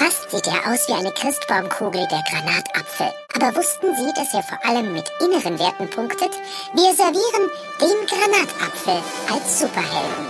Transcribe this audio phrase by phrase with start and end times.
[0.00, 3.12] Fast sieht er aus wie eine Christbaumkugel, der Granatapfel.
[3.34, 6.30] Aber wussten Sie, dass er vor allem mit inneren Werten punktet?
[6.72, 10.26] Wir servieren den Granatapfel als Superhelden.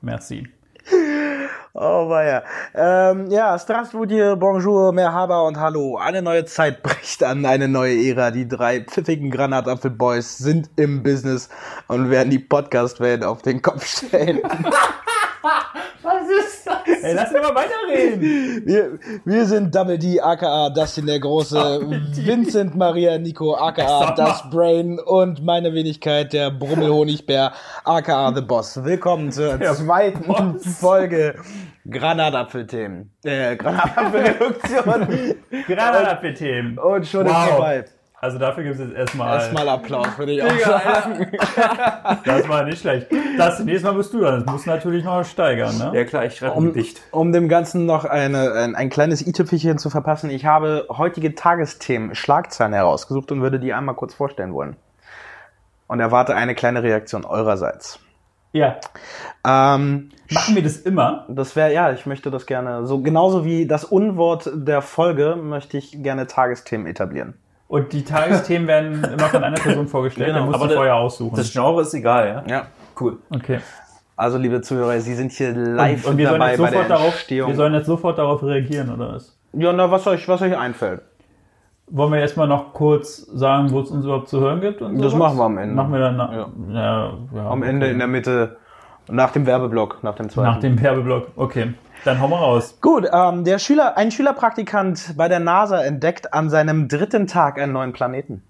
[0.00, 0.46] Merci.
[1.76, 2.44] Oh weia.
[2.72, 5.96] Ähm, ja, Strasbourg, Bonjour, Merhaba und Hallo.
[5.96, 8.30] Eine neue Zeit bricht an, eine neue Ära.
[8.30, 11.48] Die drei pfiffigen Granatapfel-Boys sind im Business
[11.88, 14.40] und werden die Podcast-Welt auf den Kopf stellen.
[17.04, 17.10] Ist?
[17.10, 18.62] Ey, lass mich mal weiterreden.
[18.66, 21.80] Wir, wir sind Double D, aka Dustin der Große,
[22.24, 24.12] Vincent Maria Nico, aka.
[24.16, 27.52] Das Brain und meine Wenigkeit, der Brummelhonigbär,
[27.84, 28.82] aka The Boss.
[28.82, 30.64] Willkommen zur Der zweiten Boss.
[30.80, 31.34] Folge
[31.90, 33.10] Granatapfel-Themen.
[33.24, 35.34] Äh, Granatapfel-Reduktion.
[35.66, 36.78] Granatapfel-Themen.
[36.78, 37.48] Und schon ist Wow.
[37.50, 37.84] vorbei.
[38.24, 39.34] Also dafür gibt es jetzt erstmal.
[39.34, 41.30] Erstmal Applaus, würde ich auch sagen.
[42.24, 43.08] Das war nicht schlecht.
[43.36, 44.44] Das nächste Mal bist du dann.
[44.44, 45.90] Das musst du natürlich noch steigern, ne?
[45.92, 47.02] Ja klar, ich schreibe Um, um, dicht.
[47.10, 52.14] um dem Ganzen noch eine, ein, ein kleines i-Tüpfelchen zu verpassen, ich habe heutige Tagesthemen,
[52.14, 54.76] Schlagzeilen herausgesucht und würde die einmal kurz vorstellen wollen.
[55.86, 58.00] Und erwarte eine kleine Reaktion eurerseits.
[58.52, 58.76] Ja.
[59.46, 61.26] Ähm, Machen wir das immer?
[61.28, 65.76] das wäre, ja, ich möchte das gerne, so genauso wie das Unwort der Folge, möchte
[65.76, 67.34] ich gerne Tagesthemen etablieren.
[67.74, 70.28] Und die Tagesthemen werden immer von einer Person vorgestellt.
[70.28, 71.34] Genau, dann musst aber du vorher aussuchen.
[71.34, 72.54] Das Genre ist egal, ja?
[72.56, 72.66] Ja.
[73.00, 73.16] Cool.
[73.34, 73.58] okay.
[74.16, 76.72] Also, liebe Zuhörer, Sie sind hier live Und, und wir, sollen dabei jetzt bei der
[76.72, 77.48] sofort darauf, Entstehung.
[77.48, 79.36] wir sollen jetzt sofort darauf reagieren, oder was?
[79.54, 81.02] ja, na, was euch, was euch einfällt.
[81.88, 84.80] Wollen wir erstmal noch kurz sagen, wo es uns überhaupt zu hören gibt?
[84.80, 85.34] Und Das sowas?
[85.34, 85.74] machen wir am Ende.
[85.74, 86.48] Machen wir dann nach, Ja.
[86.72, 87.12] ja.
[87.34, 88.56] Ja, Am Ende, in der Mitte,
[89.08, 90.48] nach dem Werbeblock, nach dem zweiten.
[90.48, 91.26] Nach dem Werbeblock.
[91.34, 91.74] Okay.
[92.04, 92.78] Dann hau mal raus.
[92.80, 97.72] Gut, ähm, der Schüler, ein Schülerpraktikant bei der NASA entdeckt an seinem dritten Tag einen
[97.72, 98.42] neuen Planeten.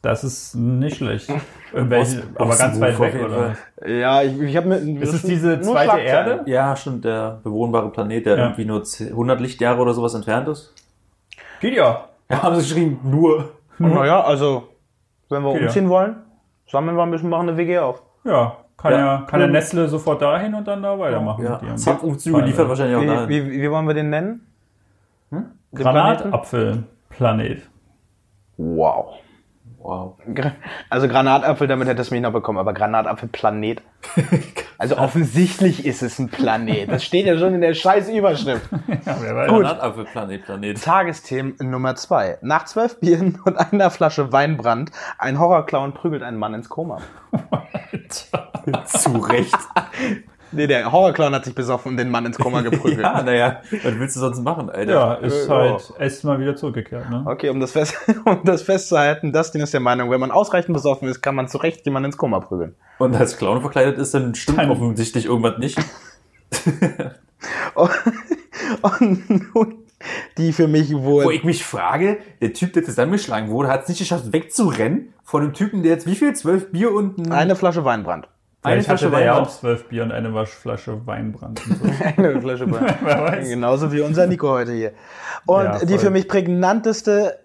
[0.00, 1.28] Das ist nicht schlecht.
[1.72, 3.56] Irgendwelche, Ost- aber ganz weit weg, oder?
[3.84, 5.02] Ja, ich, ich habe mir.
[5.02, 6.42] Ist es diese zweite Erde?
[6.46, 8.44] Ja, stimmt, der bewohnbare Planet, der Ja.
[8.44, 10.72] irgendwie nur 10 100 Lichtjahre oder sowas entfernt ist.
[11.60, 12.04] Geht ja.
[12.30, 13.50] Ja, haben sie geschrieben, nur.
[13.78, 14.68] Naja, also,
[15.30, 15.62] wenn wir ja.
[15.66, 16.16] umziehen wollen,
[16.70, 18.02] sammeln wir ein bisschen, machen eine WG auf.
[18.24, 18.56] Ja.
[18.78, 19.26] Kann ja, Ja.
[19.28, 21.44] kann der Nestle sofort dahin und dann da weitermachen.
[21.44, 22.46] Ja, Zapfumzüge Feine.
[22.48, 23.28] liefert wahrscheinlich auch Wie, dahin.
[23.28, 24.46] wie, wie wollen wir den nennen?
[25.30, 25.46] Hm?
[25.74, 27.68] Granatapfelplanet.
[28.56, 29.14] Wow.
[29.80, 30.18] Wow.
[30.90, 33.82] Also Granatapfel, damit hättest du mich noch bekommen, aber Granatapfelplanet.
[34.80, 36.88] Also offensichtlich ist es ein Planet.
[36.88, 38.68] Das steht ja schon in der scheiß Überschrift.
[39.04, 39.48] Ja, weiß.
[39.48, 40.80] Granatapfelplanet, Planet.
[40.80, 42.38] Tagesthemen Nummer zwei.
[42.42, 47.00] Nach zwölf Bieren und einer Flasche Weinbrand, ein Horrorclown prügelt einen Mann ins Koma.
[48.84, 49.58] Zu Recht.
[50.52, 53.00] Nee, der Horrorclown hat sich besoffen und den Mann ins Koma geprügelt.
[53.00, 54.92] ja, naja, was willst du sonst machen, Alter?
[54.92, 57.22] Ja, ist Äh, halt, er ist mal wieder zurückgekehrt, ne?
[57.26, 61.08] Okay, um das, fest, um das festzuhalten, Dustin ist der Meinung, wenn man ausreichend besoffen
[61.08, 62.74] ist, kann man zu Recht jemanden ins Koma prügeln.
[62.98, 65.78] Und als Clown verkleidet ist, dann stimmt Dann- offensichtlich irgendwas nicht.
[67.74, 67.90] Und,
[68.82, 69.74] und nun
[70.36, 71.24] die für mich wohl...
[71.24, 75.42] Wo ich mich frage, der Typ, der zusammengeschlagen wurde, hat es nicht geschafft, wegzurennen von
[75.42, 76.34] einem Typen, der jetzt wie viel?
[76.34, 78.28] Zwölf Bier und ein, eine Flasche Weinbrand.
[78.62, 81.64] Eine Vielleicht hatte Flasche der ja auch zwölf Bier und eine Waschflasche Weinbrand.
[81.64, 81.84] Und so.
[82.16, 82.96] Eine Flasche Wein.
[83.02, 83.48] Wer weiß.
[83.48, 84.92] Genauso wie unser Nico heute hier.
[85.46, 87.38] Und Ja, die für mich prägnanteste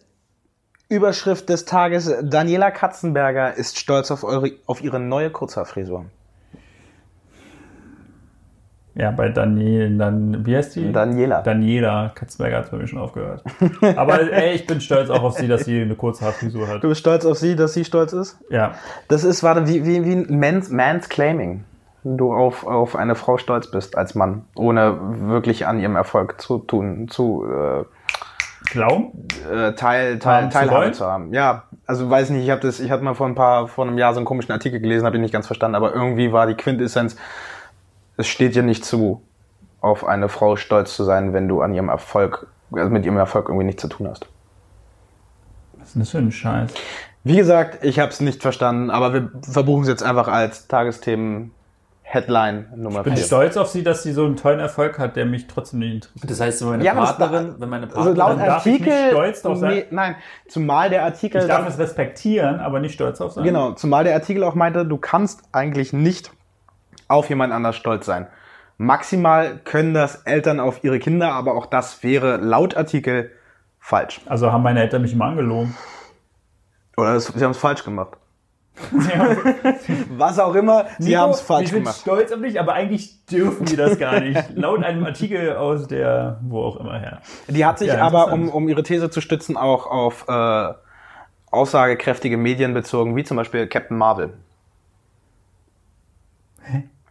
[0.89, 6.05] Überschrift des Tages, Daniela Katzenberger ist stolz auf, eure, auf ihre neue Kurzhaarfrisur.
[8.95, 10.91] Ja, bei Daniel, dann, wie heißt die?
[10.91, 11.41] Daniela.
[11.41, 13.43] Daniela Katzberger hat bei mir schon aufgehört.
[13.95, 16.83] Aber ey, ich bin stolz auch auf sie, dass sie eine kurze Haarfrisur hat.
[16.83, 18.37] Du bist stolz auf sie, dass sie stolz ist?
[18.49, 18.75] Ja.
[19.07, 21.63] Das ist, warte, wie, wie, wie ein Man's, Man's Claiming.
[22.03, 26.39] Wenn du auf, auf eine Frau stolz bist als Mann, ohne wirklich an ihrem Erfolg
[26.39, 27.85] zu tun, zu äh,
[28.69, 29.27] Glauben?
[29.51, 30.93] äh, Teil, Teil, Haben zu Teilhabe wollen?
[30.93, 31.33] zu haben.
[31.33, 33.97] Ja, also weiß nicht, ich habe das, ich hatte mal vor ein paar, vor einem
[33.97, 36.55] Jahr so einen komischen Artikel gelesen, habe ich nicht ganz verstanden, aber irgendwie war die
[36.55, 37.15] Quintessenz,
[38.17, 39.21] es steht dir nicht zu,
[39.81, 43.49] auf eine Frau stolz zu sein, wenn du an ihrem Erfolg, also mit ihrem Erfolg
[43.49, 44.27] irgendwie nichts zu tun hast.
[45.77, 46.73] Was ist denn das für ein Scheiß?
[47.25, 51.51] Wie gesagt, ich habe es nicht verstanden, aber wir verbuchen es jetzt einfach als Tagesthemen
[52.05, 53.23] Headline Nummer Ich bin 4.
[53.25, 56.29] stolz auf sie, dass sie so einen tollen Erfolg hat, der mich trotzdem nicht interessiert.
[56.31, 58.81] Das heißt, wenn meine Ja, Partnerin, wenn meine Also Partnerin, laut Dann darf ich nicht
[58.91, 59.73] Artikel, stolz drauf sein?
[59.73, 60.15] nee, nein,
[60.47, 63.43] zumal der Artikel, Ich darf es respektieren, aber nicht stolz auf sein.
[63.45, 66.31] genau, zumal der Artikel auch meinte, du kannst eigentlich nicht
[67.07, 68.27] auf jemand anders stolz sein.
[68.77, 73.31] Maximal können das Eltern auf ihre Kinder, aber auch das wäre laut Artikel
[73.79, 74.21] falsch.
[74.25, 75.75] Also haben meine Eltern mich immer angelogen.
[76.97, 78.17] Oder es, sie haben es falsch gemacht.
[80.09, 81.99] Was auch immer, sie Nico, haben es falsch sind gemacht.
[81.99, 84.41] stolz auf dich, aber eigentlich dürfen die das gar nicht.
[84.55, 87.21] Laut einem Artikel aus der, wo auch immer her.
[87.47, 90.73] Die hat sich Ja, aber, um, um ihre These zu stützen, auch auf äh,
[91.51, 94.33] aussagekräftige Medien bezogen, wie zum Beispiel Captain Marvel.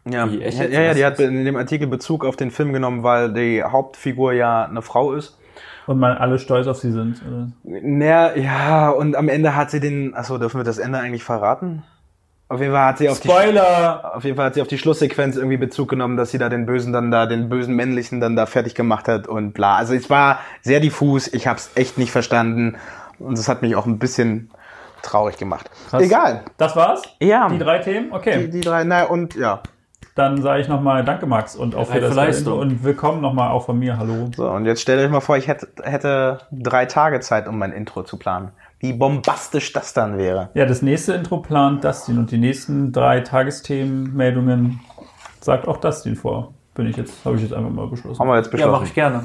[0.04, 3.02] Ja, Wie, echt ja, ja, die hat in dem Artikel Bezug auf den Film genommen,
[3.02, 5.38] weil die Hauptfigur ja eine Frau ist.
[5.86, 7.20] Und man alle stolz auf sie sind.
[7.26, 7.48] Oder?
[7.64, 11.82] Naja, ja, und am Ende hat sie den, achso, dürfen wir das Ende eigentlich verraten?
[12.48, 14.12] Auf jeden Fall hat sie auf die, Spoiler!
[14.14, 16.66] auf jeden Fall hat sie auf die Schlusssequenz irgendwie Bezug genommen, dass sie da den
[16.66, 19.76] Bösen dann da, den bösen männlichen dann da fertig gemacht hat und bla.
[19.76, 22.76] Also es war sehr diffus, ich hab's echt nicht verstanden
[23.18, 24.50] und es hat mich auch ein bisschen
[25.00, 25.70] traurig gemacht.
[25.88, 26.02] Krass.
[26.02, 26.42] Egal.
[26.58, 27.02] Das war's?
[27.20, 27.48] Ja.
[27.48, 28.12] Die drei Themen?
[28.12, 28.44] Okay.
[28.44, 29.62] Die, die drei, naja, und ja.
[30.14, 32.52] Dann sage ich nochmal Danke, Max, und auch für Bereit das für Leistung.
[32.54, 32.60] Intro.
[32.60, 33.96] Und willkommen nochmal auch von mir.
[33.96, 34.28] Hallo.
[34.36, 37.72] So, und jetzt stellt euch mal vor, ich hätte, hätte drei Tage Zeit, um mein
[37.72, 38.50] Intro zu planen.
[38.78, 40.50] Wie bombastisch das dann wäre.
[40.54, 44.80] Ja, das nächste Intro plant Dustin und die nächsten drei Tagesthemenmeldungen
[45.40, 46.52] sagt auch Dustin vor.
[46.74, 48.18] Bin ich jetzt, habe ich jetzt einfach mal beschlossen.
[48.20, 48.72] Haben wir jetzt Ja, beschlossen.
[48.72, 49.24] mache ich gerne.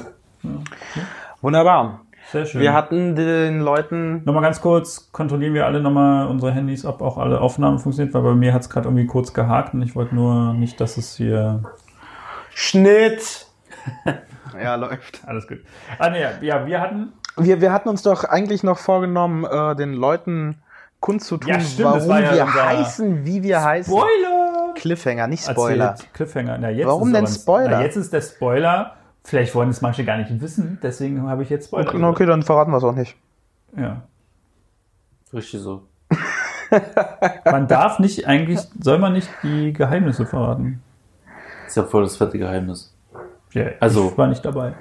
[1.42, 2.00] Wunderbar.
[2.30, 2.60] Sehr schön.
[2.60, 4.22] Wir hatten den Leuten.
[4.24, 8.22] Nochmal ganz kurz, kontrollieren wir alle nochmal unsere Handys, ob auch alle Aufnahmen funktionieren, weil
[8.22, 11.16] bei mir hat es gerade irgendwie kurz gehakt und ich wollte nur nicht, dass es
[11.16, 11.62] hier
[12.50, 13.46] Schnitt!
[14.62, 15.22] ja, läuft.
[15.26, 15.60] alles gut.
[15.98, 19.94] Ah, nee, ja, wir hatten, Wir, wir hatten uns doch eigentlich noch vorgenommen, äh, den
[19.94, 20.60] Leuten
[21.00, 23.90] kundzutun, Ja, stimmt, warum war ja wir heißen, wie wir heißen.
[23.90, 24.74] Spoiler!
[24.74, 25.86] Cliffhanger, nicht Spoiler.
[25.86, 26.14] Erzählt.
[26.14, 26.58] Cliffhanger.
[26.58, 27.70] Na, jetzt Warum denn Spoiler?
[27.70, 28.97] Na, jetzt ist der Spoiler.
[29.28, 31.86] Vielleicht wollen es manche gar nicht wissen, deswegen habe ich jetzt Spoiler.
[31.86, 33.14] Okay, okay, dann verraten wir es auch nicht.
[33.76, 34.00] Ja.
[35.34, 35.82] Richtig so.
[37.44, 40.82] Man darf nicht eigentlich, soll man nicht die Geheimnisse verraten.
[41.66, 42.94] Ist ja voll das fette Geheimnis.
[43.52, 44.72] Ja, Also- ich war nicht dabei.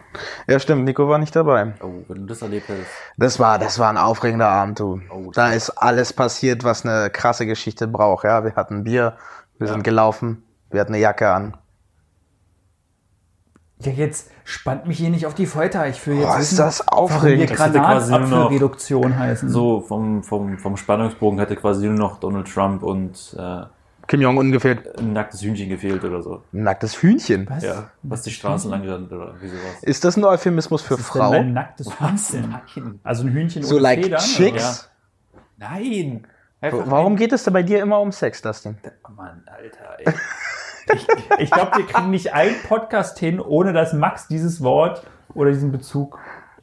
[0.47, 1.73] Ja, stimmt, Nico war nicht dabei.
[1.81, 2.89] Oh, wenn du das erlebt hättest.
[3.17, 5.01] Das war, das war ein aufregender Abend, du.
[5.09, 8.23] Oh, da ist alles passiert, was eine krasse Geschichte braucht.
[8.23, 9.17] Ja, wir hatten Bier,
[9.59, 11.57] wir sind gelaufen, wir hatten eine Jacke an.
[13.79, 15.88] Ja, jetzt spannt mich hier nicht auf die Folter.
[15.88, 17.51] Ich will jetzt Boah, ist das warum wir aufregend.
[17.51, 19.50] Das hätte quasi nur noch- Granatapfelreduktion heißen.
[19.50, 23.62] So, vom, vom, vom Spannungsbogen hätte quasi nur noch Donald Trump und äh,
[24.07, 24.97] Kim Jong-un gefehlt.
[24.97, 26.41] ein nacktes Hühnchen gefehlt oder so.
[26.53, 27.45] Ein nacktes Hühnchen.
[27.50, 27.63] Was?
[27.63, 29.83] Ja, was die Straßen lang rennt oder wie sowas.
[29.83, 31.31] Ist das ein Euphemismus für Was ist denn Frau?
[31.33, 32.50] ein nacktes Hühnchen?
[32.50, 33.00] Nein.
[33.03, 34.19] Also ein Hühnchen So ohne like Federn?
[34.21, 34.89] Chicks?
[35.57, 36.25] Nein.
[36.62, 38.77] Einfach Warum geht es da bei dir immer um Sex, Dustin?
[39.07, 40.13] Oh Mann, Alter, ey.
[40.89, 41.39] Oder?
[41.39, 45.03] Ich glaube, wir kriegen nicht einen Podcast hin, ohne dass Max dieses Wort
[45.33, 46.19] oder diesen Bezug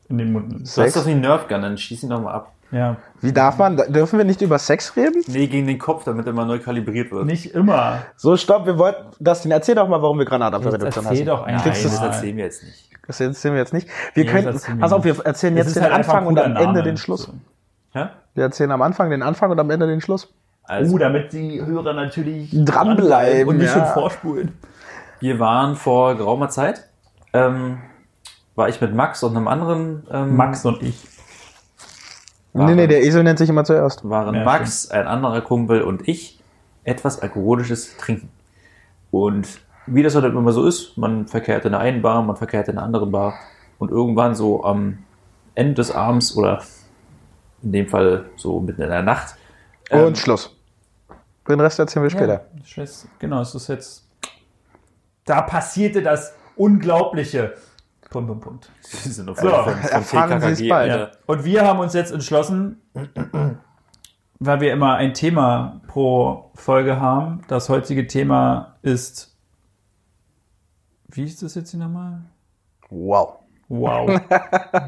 [0.09, 0.77] in den Mund nimmt.
[0.77, 2.51] Du hast wie ein Nerfgun, dann schieß ihn doch mal ab.
[2.71, 5.23] Ja, Wie darf man, dürfen wir nicht über Sex reden?
[5.29, 7.25] Nee, gegen den Kopf, damit er mal neu kalibriert wird.
[7.25, 7.99] nicht immer.
[8.17, 11.59] So, stopp, wir wollten, Dustin, erzähl doch mal, warum wir Granatapfelreduktion Jetzt erzähl doch Nein,
[11.61, 12.91] Kriegst das erzählen wir jetzt nicht.
[13.07, 13.89] Das erzählen wir jetzt nicht.
[14.15, 16.65] Wir Nee, können, das pass auf, wir erzählen jetzt den halt Anfang und am Ende
[16.65, 16.83] Name.
[16.83, 17.31] den Schluss.
[17.93, 18.07] Hä?
[18.35, 20.35] Wir erzählen am Anfang den Anfang und am Ende den Schluss.
[20.65, 23.85] Also, Uh, damit die Hörer natürlich Dranbleiben, und nicht ja.
[23.85, 24.53] schon vorspulen.
[25.21, 26.89] wir waren vor geraumer Zeit,
[27.33, 27.79] ähm,
[28.55, 31.07] war ich mit Max und einem anderen ähm, Max und ich.
[32.53, 34.09] waren, Nee, nee, der Esel nennt sich immer zuerst.
[34.09, 36.41] waren Ja, Max, ein anderer Kumpel und ich
[36.85, 38.31] etwas alkoholisches trinken.
[39.11, 42.69] Und wie das halt immer so ist, man verkehrt in der einen Bar, man verkehrt
[42.69, 43.35] in der anderen Bar
[43.79, 44.99] und irgendwann so am
[45.55, 46.63] Ende des Abends oder
[47.63, 49.37] in dem Fall so mitten in der Nacht
[49.95, 50.57] ähm, Und Schluss.
[51.49, 52.47] Den Rest erzählen wir später.
[52.77, 52.85] Ja,
[53.19, 54.09] genau, es ist jetzt.
[55.25, 57.55] Da passierte das Unglaubliche.
[58.11, 58.73] Punkt, Punkt, Punkt.
[58.81, 60.91] Sie sind noch So, von, von erfahren Sie es bald.
[60.91, 61.11] Ja.
[61.27, 62.81] Und wir haben uns jetzt entschlossen,
[64.39, 67.43] weil wir immer ein Thema pro Folge haben.
[67.49, 69.37] Das heutige Thema ist.
[71.09, 72.23] Wie ist das jetzt hier nochmal?
[72.91, 73.41] Wow.
[73.69, 74.21] Wow.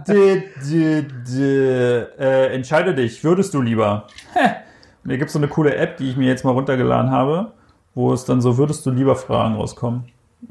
[0.07, 4.07] d, d, d, äh, entscheide dich, würdest du lieber?
[5.07, 7.53] Hier gibt es so eine coole App, die ich mir jetzt mal runtergeladen habe,
[7.95, 10.05] wo es dann so würdest du lieber Fragen rauskommen.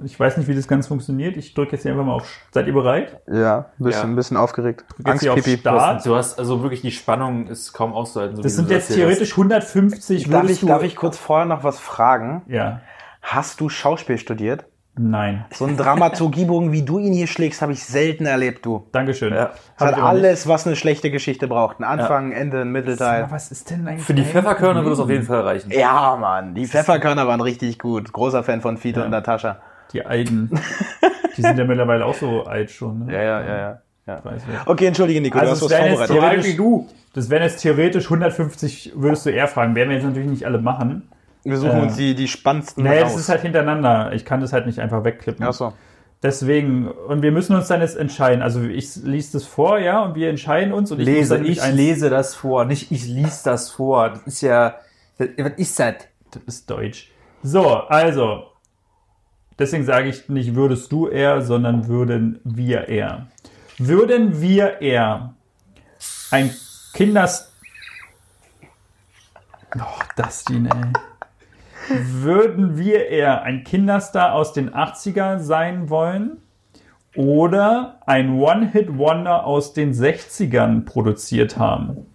[0.04, 1.38] Ich weiß nicht, wie das Ganze funktioniert.
[1.38, 2.28] Ich drücke jetzt hier einfach mal auf.
[2.52, 3.22] Seid ihr bereit?
[3.32, 4.08] Ja, ein bisschen, Ja.
[4.10, 4.84] ein bisschen aufgeregt.
[5.20, 6.06] Hier auf hast, Start.
[6.06, 8.36] du hast also wirklich die Spannung ist kaum auszuhalten.
[8.36, 10.30] So Das wie sind jetzt theoretisch 150.
[10.30, 12.42] Darf ich, darf ich kurz vorher noch was fragen?
[12.48, 12.82] Ja.
[13.22, 14.66] Hast du Schauspiel studiert?
[14.98, 15.46] Nein.
[15.52, 18.88] So einen Dramaturgiebogen, wie du ihn hier schlägst, habe ich selten erlebt, du.
[18.94, 19.34] Dankeschön.
[19.34, 19.52] Ja.
[19.78, 21.80] Das hat alles, was eine schlechte Geschichte braucht.
[21.80, 23.24] Ein Anfang, ein Ende, ein Mittelteil.
[23.24, 24.06] Aber was ist denn eigentlich?
[24.06, 25.70] Für die Pfefferkörner würde es auf jeden Fall reichen.
[25.72, 28.14] Ja, Mann, die Pfefferkörner waren richtig gut.
[28.14, 29.58] Großer Fan von Fiete und Natascha.
[29.92, 30.50] Die Alten.
[31.36, 33.06] Die sind ja mittlerweile auch so alt schon.
[33.06, 33.14] Ne?
[33.14, 33.80] Ja, ja, ja, ja.
[34.08, 34.22] ja.
[34.66, 36.16] Okay, entschuldige, Nico, Also du es hast was vorbereitet.
[36.16, 36.88] theoretisch du.
[37.14, 39.75] Das wären jetzt theoretisch 150, würdest du eher fragen.
[39.75, 41.10] Werden wir jetzt natürlich nicht alle machen.
[41.46, 44.12] Wir suchen Äh, uns die, die spannendsten Nee, das ist halt hintereinander.
[44.14, 45.46] Ich kann das halt nicht einfach wegklippen.
[45.46, 45.74] Ach so.
[46.24, 48.42] Deswegen, und wir müssen uns dann jetzt entscheiden.
[48.42, 50.92] Also ich lese das vor, ja, und wir entscheiden uns.
[50.92, 54.10] Und ich muss dann nämlich eins- lese das vor, nicht ich lies das vor.
[54.10, 54.75] Das ist ja,
[55.20, 55.96] das, was ist das?
[56.32, 57.12] Das ist Deutsch.
[57.44, 58.44] So, also.
[59.60, 63.28] Deswegen sage ich nicht würdest du eher, sondern würden wir eher.
[63.78, 65.34] Würden wir eher
[66.32, 66.50] ein
[66.94, 67.54] Kinders...
[69.78, 69.82] Oh,
[70.18, 70.94] Dustin, ey.
[71.89, 76.38] Würden wir eher ein Kinderstar aus den 80er sein wollen
[77.15, 82.06] oder ein One-Hit-Wonder aus den 60ern produziert haben?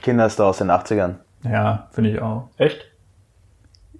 [0.00, 1.16] Kinderstar aus den 80ern.
[1.44, 2.48] Ja, finde ich auch.
[2.56, 2.84] Echt?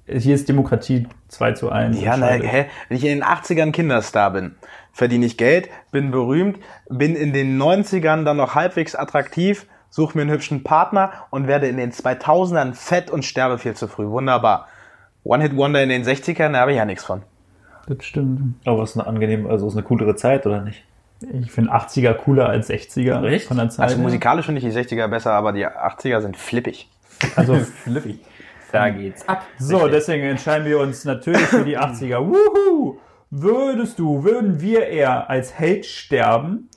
[0.07, 2.01] Hier ist Demokratie 2 zu 1.
[2.01, 2.67] Ja, na, hä?
[2.89, 4.55] Wenn ich in den 80ern Kinderstar bin,
[4.93, 10.23] verdiene ich Geld, bin berühmt, bin in den 90ern dann noch halbwegs attraktiv, suche mir
[10.23, 14.07] einen hübschen Partner und werde in den 2000ern fett und sterbe viel zu früh.
[14.09, 14.69] Wunderbar.
[15.25, 17.23] One-Hit-Wonder in den 60ern, da habe ich ja nichts von.
[17.87, 18.55] Das stimmt.
[18.67, 20.85] Aber es ist eine angenehme, also es ist eine coolere Zeit, oder nicht?
[21.21, 23.49] Ich finde 80er cooler als 60er Echt?
[23.49, 23.89] von der Zeit.
[23.89, 26.89] Also musikalisch finde ich die 60er besser, aber die 80er sind flippig.
[27.35, 28.21] Also Flippy.
[28.71, 29.45] Da geht's ab.
[29.59, 32.19] So, deswegen entscheiden wir uns natürlich für die 80er.
[32.21, 32.99] Wuhu!
[33.31, 36.69] Würdest du, würden wir eher als Held sterben,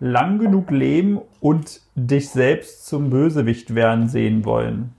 [0.00, 4.92] lang genug leben und dich selbst zum Bösewicht werden sehen wollen?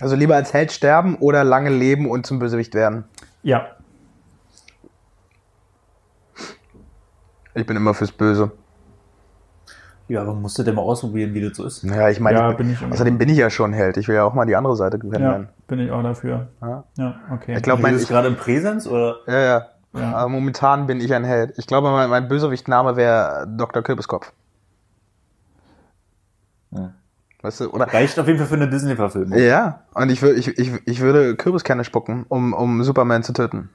[0.00, 3.04] Also lieber als Held sterben oder lange leben und zum Bösewicht werden.
[3.42, 3.66] Ja.
[7.54, 8.52] Ich bin immer fürs Böse.
[10.06, 11.82] Ja, aber musst du denn mal ausprobieren, wie das so ist?
[11.82, 12.56] Ja, ich meine, Ja,
[12.90, 13.98] außerdem bin ich ja schon Held.
[13.98, 15.48] Ich will ja auch mal die andere Seite Ja, kennenlernen.
[15.66, 16.48] bin ich auch dafür.
[16.62, 16.84] Ja.
[16.96, 17.56] Ja, okay.
[17.56, 19.16] Ich glaube, Mein, ist gerade im Präsens oder?
[19.26, 19.66] ja, ja.
[19.94, 20.14] Ja.
[20.14, 21.58] Aber momentan bin ich ein Held.
[21.58, 23.82] Ich glaube, mein, mein Bösewicht-Name wäre Dr.
[23.82, 24.32] Kürbiskopf.
[26.70, 26.92] Ja.
[27.40, 27.86] Weißt du, oder?
[27.92, 29.38] Reicht auf jeden Fall für eine Disney-Verfilmung.
[29.38, 33.70] Ja, und ich, würde ich, ich, ich würde Kürbiskerne spucken, um, um Superman zu töten.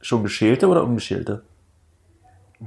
[0.00, 1.42] Schon geschälte oder ungeschälte?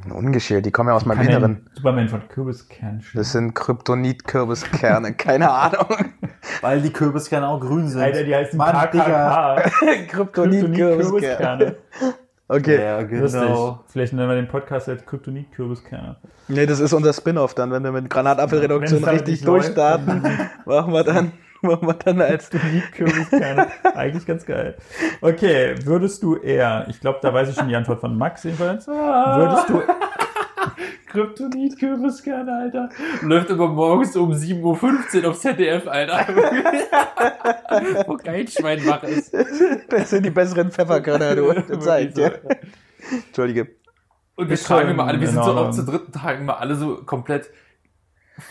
[0.10, 1.70] Ungeschält, die kommen ja aus meinem Inneren.
[1.74, 3.17] Superman von Kürbiskern schießen.
[3.17, 6.13] Das sind Kryptonit-Kürbiskerne, keine Ahnung.
[6.62, 8.01] Weil die Kürbiskerne auch grün sind.
[8.01, 8.74] Alter, die heißen Mann.
[8.74, 9.70] KKK.
[10.08, 11.75] Kryptonit-Kürbiskerne.
[12.51, 12.81] Okay.
[12.81, 13.39] Ja, Lustig.
[13.41, 13.79] genau.
[13.88, 16.17] Vielleicht nennen wir den Podcast als Kryptonit-Kürbiskerne.
[16.50, 20.22] Nee, das ist unser Spin-off dann, wenn wir mit Granatapfelreduktion damit richtig durchstarten,
[20.65, 21.31] machen wir dann,
[21.62, 23.67] machen wir dann als Kryptonit-Kürbiskerne.
[23.96, 24.75] Eigentlich ganz geil.
[25.22, 28.86] Okay, würdest du eher, ich glaube, da weiß ich schon die Antwort von Max jedenfalls.
[28.86, 29.81] Würdest du,
[31.08, 32.90] Kryptonit-Kürbiskerne, Alter.
[33.22, 36.28] Läuft immer morgens um 7.15 Uhr auf ZDF, Alter.
[38.08, 39.34] Wo kein Schwein wach ist.
[39.90, 41.54] Das sind die besseren Pfefferkörner, du.
[41.68, 42.42] Das dir.
[43.28, 43.76] Entschuldige.
[44.36, 46.76] Und wir tragen immer alle, wir sind in so auch zu dritten Tagen immer alle
[46.76, 47.50] so komplett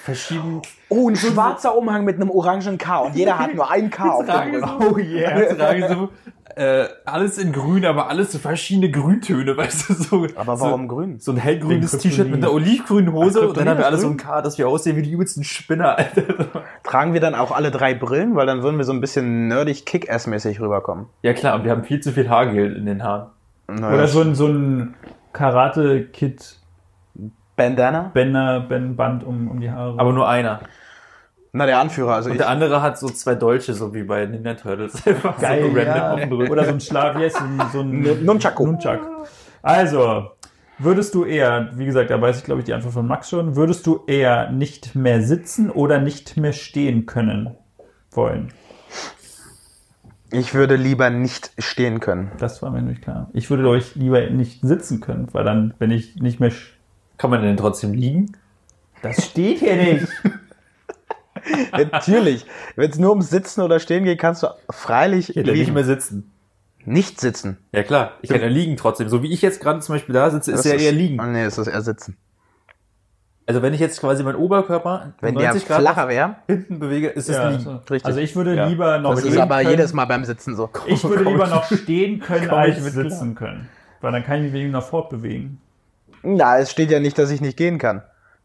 [0.03, 0.63] verschieden.
[0.89, 4.27] Oh, ein schwarzer Umhang mit einem orangen K und jeder hat nur ein K auf
[4.27, 5.55] dem so, oh yeah.
[5.55, 6.09] tragen so
[6.57, 10.27] äh, alles in grün, aber alles so verschiedene Grüntöne, weißt du, so.
[10.35, 11.19] Aber so, warum grün?
[11.19, 14.09] So ein hellgrünes T-Shirt mit einer olivgrünen Hose Ach, und dann haben wir alle so
[14.09, 16.65] ein K, dass wir aussehen wie die übelsten Spinner, Alter.
[16.83, 19.87] Tragen wir dann auch alle drei Brillen, weil dann würden wir so ein bisschen nerdig
[19.87, 21.07] Kick-Ass-mäßig rüberkommen.
[21.23, 23.31] Ja klar, und wir haben viel zu viel Haargel in den Haaren.
[23.69, 23.95] Naja.
[23.95, 24.95] Oder so ein, so ein
[25.33, 26.60] Karate-Kid
[27.61, 28.11] Bandana?
[28.15, 29.99] Bänder, Ben Band um, um die Haare.
[29.99, 30.61] Aber nur einer.
[31.53, 32.39] Na, der Anführer, also Und ich.
[32.39, 35.07] der andere hat so zwei Dolche, so wie bei Ninja Turtles.
[35.07, 36.13] Einfach Geil, so random ja.
[36.13, 36.53] auf dem Rücken.
[36.53, 38.67] Oder so ein Schlag, wie heißt so ein, Nunchaku.
[38.67, 39.01] Nunchak.
[39.61, 40.31] Also,
[40.79, 43.57] würdest du eher, wie gesagt, da weiß ich glaube ich die Antwort von Max schon,
[43.57, 47.57] würdest du eher nicht mehr sitzen oder nicht mehr stehen können
[48.11, 48.53] wollen?
[50.33, 52.31] Ich würde lieber nicht stehen können.
[52.39, 53.29] Das war mir nicht klar.
[53.33, 56.53] Ich würde, ich, lieber nicht sitzen können, weil dann, wenn ich nicht mehr.
[57.21, 58.33] Kann man denn trotzdem liegen?
[59.03, 60.07] Das steht hier nicht.
[61.93, 62.47] Natürlich.
[62.77, 65.75] Wenn es nur ums Sitzen oder Stehen geht, kannst du freilich Ich hätte nicht liegen.
[65.75, 66.33] mehr sitzen.
[66.87, 67.59] nicht sitzen.
[67.73, 69.11] Ja klar, ich kann ja liegen trotzdem.
[69.11, 71.21] So wie ich jetzt gerade zum Beispiel da sitze, ist ja eher liegen.
[71.21, 72.17] Oh, nee, das ist eher sitzen.
[73.47, 77.09] Also wenn ich jetzt quasi meinen Oberkörper Wenn der 90 Grad flacher wäre, hinten bewege,
[77.09, 77.63] ist es Ja, liegen.
[77.65, 77.71] so.
[77.91, 78.07] Richtig.
[78.07, 78.67] Also ich würde Ja.
[78.67, 79.71] lieber noch das ist aber können.
[79.71, 80.71] jedes Mal beim Sitzen so.
[80.87, 83.69] Ich würde lieber noch stehen können, als sitzen können.
[84.01, 85.61] Weil dann kann ich mich wegen noch fortbewegen.
[86.23, 88.03] Na, es steht ja nicht, dass ich nicht gehen kann.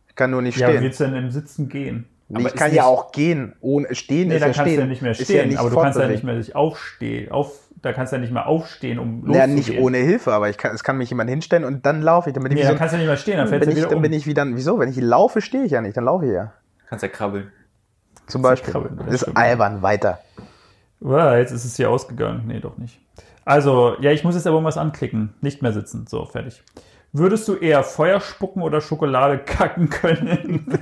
[0.08, 0.84] Ich kann nur nicht Ja, wie stehen.
[0.84, 2.05] willst du denn im Sitzen gehen?
[2.29, 3.53] ich aber kann ist ja auch gehen.
[3.62, 4.75] Ohne stehen Nee, ist dann ja kannst stehen.
[4.77, 7.32] du ja nicht mehr stehen, nicht aber du kannst ja nicht mehr sich aufstehen.
[7.32, 9.55] Auf, da kannst du ja nicht mehr aufstehen, um Ja, loszugehen.
[9.55, 12.34] nicht ohne Hilfe, aber ich kann, es kann mich jemand hinstellen und dann laufe ich.
[12.34, 13.70] Dann bin ich, Nee, so, dann kannst du ja nicht mehr stehen, dann fällst bin
[13.70, 14.01] du ich, wieder dann um.
[14.01, 14.79] bin ich wie dann, wieso?
[14.79, 16.53] Wenn ich laufe, stehe ich ja nicht, dann laufe ich ja.
[16.89, 17.51] Kannst ja krabbeln.
[18.25, 18.72] Zum Beispiel.
[18.74, 19.38] krabbeln, das ist stimmt.
[19.38, 20.20] albern, weiter.
[21.00, 22.44] Wow, jetzt ist es hier ausgegangen.
[22.48, 23.00] Nee, doch nicht.
[23.44, 25.36] Also, ja, ich muss jetzt aber was anklicken.
[25.41, 26.08] Nicht mehr sitzen.
[26.08, 26.63] So, fertig.
[27.17, 30.65] Würdest du eher Feuer spucken oder Schokolade kacken können?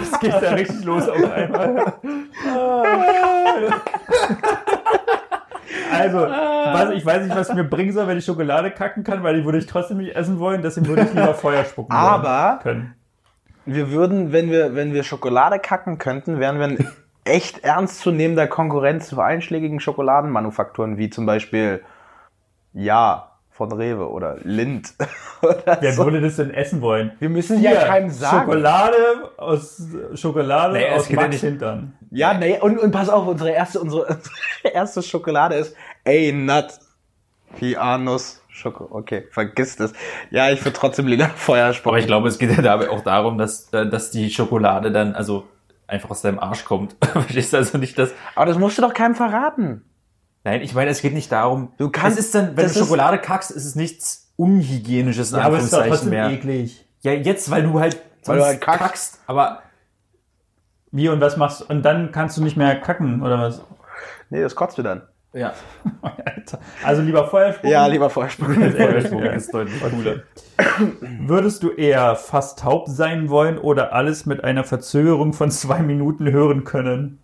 [0.00, 1.92] das geht da richtig los auf einmal.
[5.92, 9.36] Also, was, ich weiß nicht, was mir bringen soll, wenn ich Schokolade kacken kann, weil
[9.36, 10.60] die würde ich trotzdem nicht essen wollen.
[10.62, 12.96] Deswegen würde ich lieber Feuer spucken Aber- können.
[13.64, 16.88] Wir würden, wenn wir, wenn wir Schokolade kacken könnten, wären wir ein
[17.24, 21.80] echt ernstzunehmender Konkurrenz zu einschlägigen Schokoladenmanufakturen, wie zum Beispiel
[22.72, 23.31] Ja
[23.68, 24.94] von Rewe oder Lind.
[25.42, 26.04] Oder Wer so.
[26.04, 27.12] würde das denn essen wollen?
[27.18, 28.44] Wir müssen ja keinem sagen.
[28.46, 28.96] Schokolade
[29.36, 29.82] aus
[30.14, 31.94] Schokolade Nee, aus Max Hintern.
[32.12, 34.30] Ja, nee, und, und pass auf, unsere erste, unsere, unsere
[34.72, 35.74] erste Schokolade ist
[36.06, 36.78] A-Nut.
[37.56, 38.40] Pianos.
[38.48, 38.86] Schoko.
[38.90, 39.92] Okay, vergiss das.
[40.30, 41.88] Ja, ich würde trotzdem Lila Feuer spucken.
[41.94, 45.14] Aber ich glaube, es geht ja dabei auch darum, dass, äh, dass die Schokolade dann
[45.14, 45.44] also
[45.88, 46.94] einfach aus deinem Arsch kommt.
[47.12, 48.12] Verstehst du also nicht, dass.
[48.34, 49.84] Aber das musst du doch keinem verraten.
[50.44, 51.72] Nein, ich meine, es geht nicht darum.
[51.78, 55.38] Du kannst- Es ist dann, wenn du ist- Schokolade kackst, ist es nichts Unhygienisches in
[55.38, 56.30] Ja, aber es ist doch trotzdem mehr.
[56.30, 56.84] eklig.
[57.02, 59.20] Ja, jetzt, weil du halt, Weil du halt kackst.
[59.26, 59.62] Aber
[60.90, 63.62] Wie und was machst Und dann kannst du nicht mehr kacken, oder was?
[64.30, 65.02] Nee, das kotzt du dann.
[65.32, 65.52] ja,
[66.02, 66.58] Alter.
[66.84, 67.70] Also lieber Feuerspucken?
[67.70, 68.72] Ja, lieber Feuer spucken.
[68.76, 70.16] Feuerspucken ist deutlich cooler.
[71.20, 76.30] Würdest du eher fast taub sein wollen oder alles mit einer Verzögerung von zwei Minuten
[76.30, 77.18] hören können?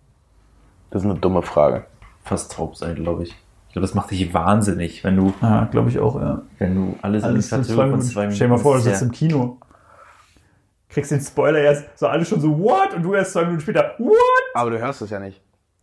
[0.91, 1.85] Das ist eine dumme Frage.
[2.29, 3.29] Fast taub sein, glaube ich.
[3.67, 6.41] Ich glaube, das macht dich wahnsinnig, wenn du, Ah, glaube ich auch, ja.
[6.59, 8.01] wenn du alles, Alles in zwei Verzögerung Minuten.
[8.03, 8.35] von zwei Minuten.
[8.35, 9.57] Stell dir mal vor, du sitzt ja- im Kino.
[10.89, 12.93] Kriegst den Spoiler erst, so alle schon so, what?
[12.95, 14.15] Und du erst zwei Minuten später, what?
[14.55, 15.39] Aber du hörst es ja nicht.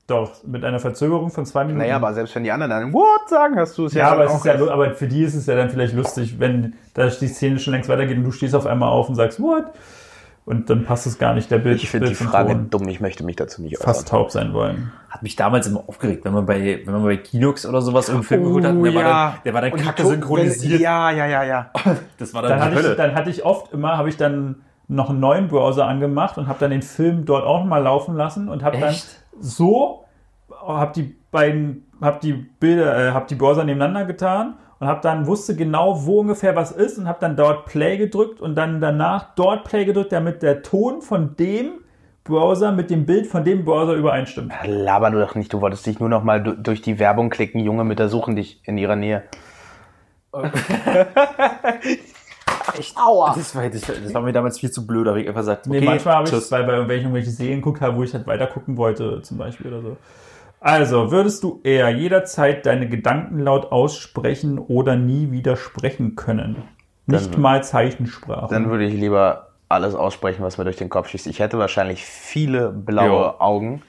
[0.09, 1.79] Doch, mit einer Verzögerung von zwei Minuten.
[1.79, 4.19] Naja, aber selbst wenn die anderen dann What sagen, hörst du es ja, Ja, aber,
[4.25, 6.75] dann es auch ist ja, aber für die ist es ja dann vielleicht lustig, wenn
[6.95, 9.65] da die Szene schon längst weitergeht und du stehst auf einmal auf und sagst, what?
[10.47, 11.83] Und dann passt es gar nicht, der Bild.
[11.83, 12.71] Ich finde die Frage Ton.
[12.71, 14.07] dumm, ich möchte mich dazu nicht fast äußern.
[14.09, 14.93] taub sein wollen.
[15.11, 18.29] Hat mich damals immer aufgeregt, wenn man bei, wenn man bei Kinox oder sowas irgendeinen
[18.29, 19.31] Film geholt hat, Oh, der, war ja.
[19.33, 20.75] dann, der war dann Und kacke Ton- synchronisiert.
[20.75, 21.71] wenn- Ja, ja, ja, ja.
[22.19, 22.97] Das war dann, Dann die hatte, ich, Hölle.
[22.97, 26.61] dann hatte ich oft immer, habe ich dann noch einen neuen Browser angemacht und habe
[26.61, 28.95] dann den Film dort auch mal laufen lassen und habe dann
[29.41, 30.05] so,
[30.65, 35.27] habe die beiden, habe die Bilder, äh, habe die Browser nebeneinander getan und habe dann
[35.27, 39.35] wusste genau, wo ungefähr was ist und habe dann dort Play gedrückt und dann danach
[39.35, 41.81] dort Play gedrückt, damit der Ton von dem
[42.25, 44.53] Browser mit dem Bild von dem Browser übereinstimmt.
[44.67, 47.61] Laber du doch nicht, du wolltest dich nur noch mal du- durch die Werbung klicken,
[47.61, 49.23] Junge, mit der suchen dich in ihrer Nähe.
[52.97, 53.35] Aua.
[53.37, 55.67] Das war, das, das war mir damals viel zu blöd, da habe ich einfach gesagt,
[55.67, 58.13] okay, Nee, manchmal habe ich es, weil bei irgendwelchen irgendwelche Serien geguckt habe, wo ich
[58.13, 59.97] halt weiter gucken wollte, zum Beispiel oder so.
[60.61, 66.57] Also, würdest du eher jederzeit deine Gedanken laut aussprechen oder nie widersprechen können?
[67.07, 68.49] Nicht Dann- mal Zeichensprache.
[68.53, 71.27] Dann würde ich lieber alles aussprechen, was mir durch den Kopf schießt.
[71.27, 73.35] Ich hätte wahrscheinlich viele blaue Jo.
[73.39, 73.83] Augen,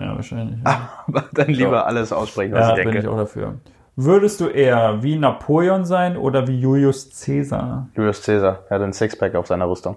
[0.00, 0.58] ja, wahrscheinlich.
[0.64, 3.00] Ja, aber dann lieber alles aussprechen, was ja ich bin denke.
[3.00, 3.54] ich auch dafür.
[3.96, 7.88] Würdest du eher wie Napoleon sein oder wie Julius Caesar?
[7.94, 9.96] Julius Caesar, er hat ein Sixpack auf seiner Rüstung.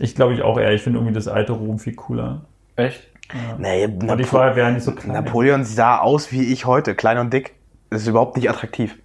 [0.00, 0.72] Ich glaube ich auch eher.
[0.72, 2.42] Ich finde irgendwie das alte Rom viel cooler.
[2.76, 3.08] Echt?
[3.58, 5.12] Nee, Und ich war wäre nicht so klein.
[5.12, 7.54] Napoleon sah aus wie ich heute, klein und dick.
[7.90, 8.96] Das ist überhaupt nicht attraktiv.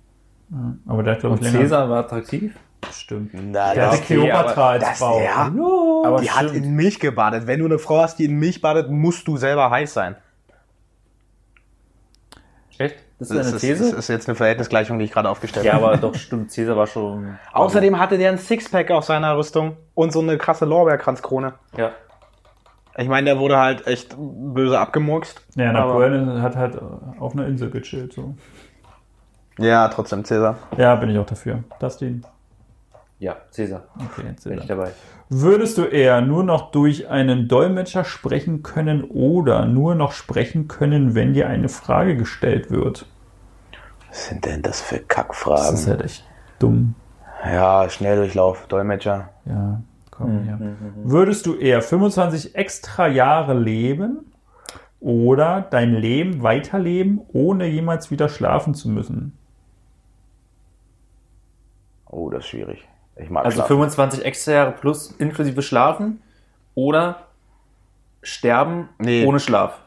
[0.87, 1.49] Aber der hat, glaube ich.
[1.51, 2.55] Cäsar war attraktiv?
[2.91, 3.31] Stimmt.
[3.33, 5.19] Na, Der hatte das, Kleopatra als das- Frau.
[5.21, 5.45] ja.
[5.45, 6.03] Hallo.
[6.05, 6.65] Aber die hat stimmt.
[6.65, 7.45] in Milch gebadet.
[7.47, 10.15] Wenn du eine Frau hast, die in Milch badet, musst du selber heiß sein.
[12.77, 12.95] Echt?
[13.19, 13.89] Das ist Das eine ist, These?
[13.91, 15.87] das ist jetzt eine Verhältnisgleichung, die ich gerade aufgestellt ja, habe.
[15.87, 17.37] aber doch, stimmt, Cäsar war schon...
[17.51, 21.53] Außerdem hatte der ein Sixpack auf seiner Rüstung und so eine krasse Lorbeerkranzkrone.
[21.75, 21.91] Ja.
[22.99, 25.41] Ich meine, der wurde halt echt böse abgemurkst.
[25.55, 26.77] Ja, Napoleon hat halt
[27.19, 28.11] auf einer Insel gechillt.
[28.13, 28.35] So.
[29.57, 30.57] Ja, trotzdem Cäsar.
[30.77, 31.63] Ja, bin ich auch dafür.
[31.79, 32.23] Dustin.
[33.19, 33.83] Ja, Cäsar.
[33.95, 34.91] Okay, jetzt Bin ich dabei.
[35.29, 41.15] Würdest du eher nur noch durch einen Dolmetscher sprechen können oder nur noch sprechen können,
[41.15, 43.05] wenn dir eine Frage gestellt wird?
[44.09, 45.85] Was sind denn das für Das ist Kackfragen?
[45.87, 46.25] halt echt
[46.57, 46.95] dumm.
[47.45, 49.29] Ja, Schnelldurchlauf, Dolmetscher.
[49.45, 49.81] Ja,
[50.19, 50.59] komm her.
[51.03, 54.31] Würdest du eher 25 extra Jahre leben
[54.99, 59.33] oder dein Leben weiterleben, ohne jemals wieder schlafen zu müssen?
[62.05, 62.87] Oh, das ist schwierig.
[63.15, 63.67] Ich mag Also Schlaf.
[63.67, 66.21] 25 extra Jahre plus inklusive Schlafen
[66.75, 67.27] oder
[68.21, 69.25] sterben Nee.
[69.25, 69.79] ohne Schlaf.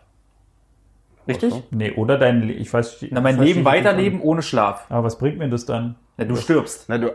[1.26, 1.54] Richtig?
[1.70, 4.86] Nee, oder dein Leben, ich weiß Na, mein Leben weiterleben ohne Schlaf.
[4.88, 5.94] Aber was bringt mir das dann?
[6.22, 6.84] Ja, du stirbst.
[6.88, 7.10] Na, du,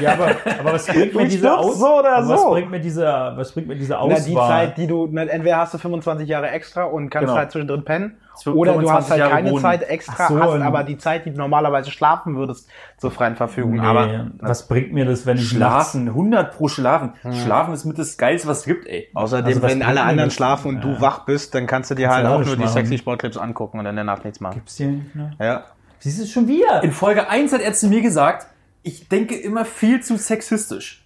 [0.00, 0.28] Ja, aber,
[0.60, 2.50] aber was bringt mir diese Aus so oder aber was so.
[2.50, 3.04] bringt mir diese
[3.36, 4.20] was bringt mir diese na, Auswahl?
[4.22, 7.36] die Zeit, die du, na, entweder hast du 25 Jahre extra und kannst Genau.
[7.38, 8.16] halt zwischendrin pennen,
[8.46, 9.60] oder du hast 25 halt Jahre keine wohnen.
[9.62, 13.36] Zeit extra, so, hast und- aber die Zeit, die du normalerweise schlafen würdest, zur freien
[13.36, 13.74] Verfügung.
[13.74, 17.12] nee, Aber was bringt mir das, wenn ich Schlafen, 100 pro Schlafen.
[17.44, 19.08] Schlafen ist mit das Geilste, was es gibt, ey.
[19.14, 20.80] außerdem, Also wenn alle anderen schlafen und Ja.
[20.94, 22.96] du wach bist, dann kannst du dir Kannst halt auch nur die sexy.
[22.98, 24.54] Sportclips angucken und in der Nacht nichts machen.
[24.54, 25.30] Gibt's hier nicht mehr?
[25.38, 25.64] Ja.
[26.04, 26.82] Siehst du es schon wieder?
[26.82, 28.46] In Folge 1 hat er zu mir gesagt,
[28.82, 31.02] ich denke immer viel zu sexistisch.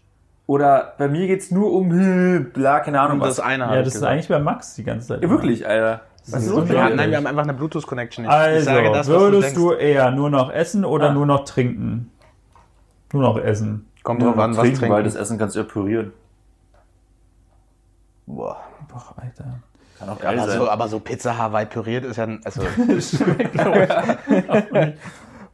[0.49, 1.89] Oder bei mir geht's nur um,
[2.53, 3.37] bla, keine Ahnung Und was.
[3.37, 5.23] das eine ja, das ist eigentlich bei Max die ganze Zeit.
[5.23, 6.01] ja, wirklich, Alter.
[6.29, 8.27] Das ist los haben, nein, wir haben einfach eine Bluetooth-Connection.
[8.27, 11.13] Also, ich sage das, was würdest du du, eher nur noch essen oder Ah.
[11.15, 12.11] nur noch trinken?
[13.13, 13.87] Nur noch essen.
[14.03, 14.95] Kommt Nur drauf an, was trinken, trinken.
[14.97, 16.13] weil das Essen kannst du ja pürieren.
[18.27, 18.57] Boah.
[18.89, 19.61] Boah, Alter.
[19.99, 20.59] Kann auch geil Aber sein.
[20.59, 22.63] so, aber so Pizza Hawaii püriert ist ja, also,
[23.01, 24.95] Schmeckt, ich.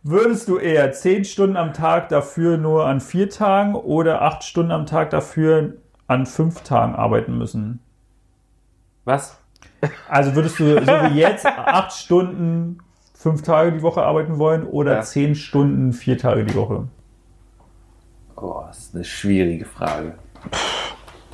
[0.03, 4.71] Würdest du eher 10 Stunden am Tag dafür nur an vier Tagen oder 8 Stunden
[4.71, 5.75] am Tag dafür
[6.07, 7.81] an fünf Tagen arbeiten müssen?
[9.07, 9.39] Was?
[10.09, 12.79] Also würdest du so wie jetzt acht Stunden,
[13.15, 15.01] fünf Tage die Woche arbeiten wollen oder Ja.
[15.03, 16.89] zehn Stunden, vier Tage die Woche?
[18.37, 20.15] Oh, das ist eine schwierige Frage.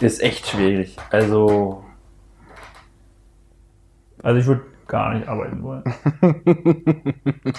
[0.00, 0.96] Das ist echt schwierig.
[1.10, 1.84] Also,
[4.22, 5.82] Also ich würde gar nicht arbeiten wollen.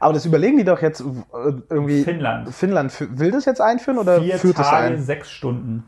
[0.00, 1.04] Aber das überlegen die doch jetzt äh,
[1.68, 2.02] irgendwie.
[2.02, 2.48] Finnland.
[2.54, 5.02] Finnland will das jetzt einführen oder Vier führt Tage, ein?
[5.02, 5.84] sechs Stunden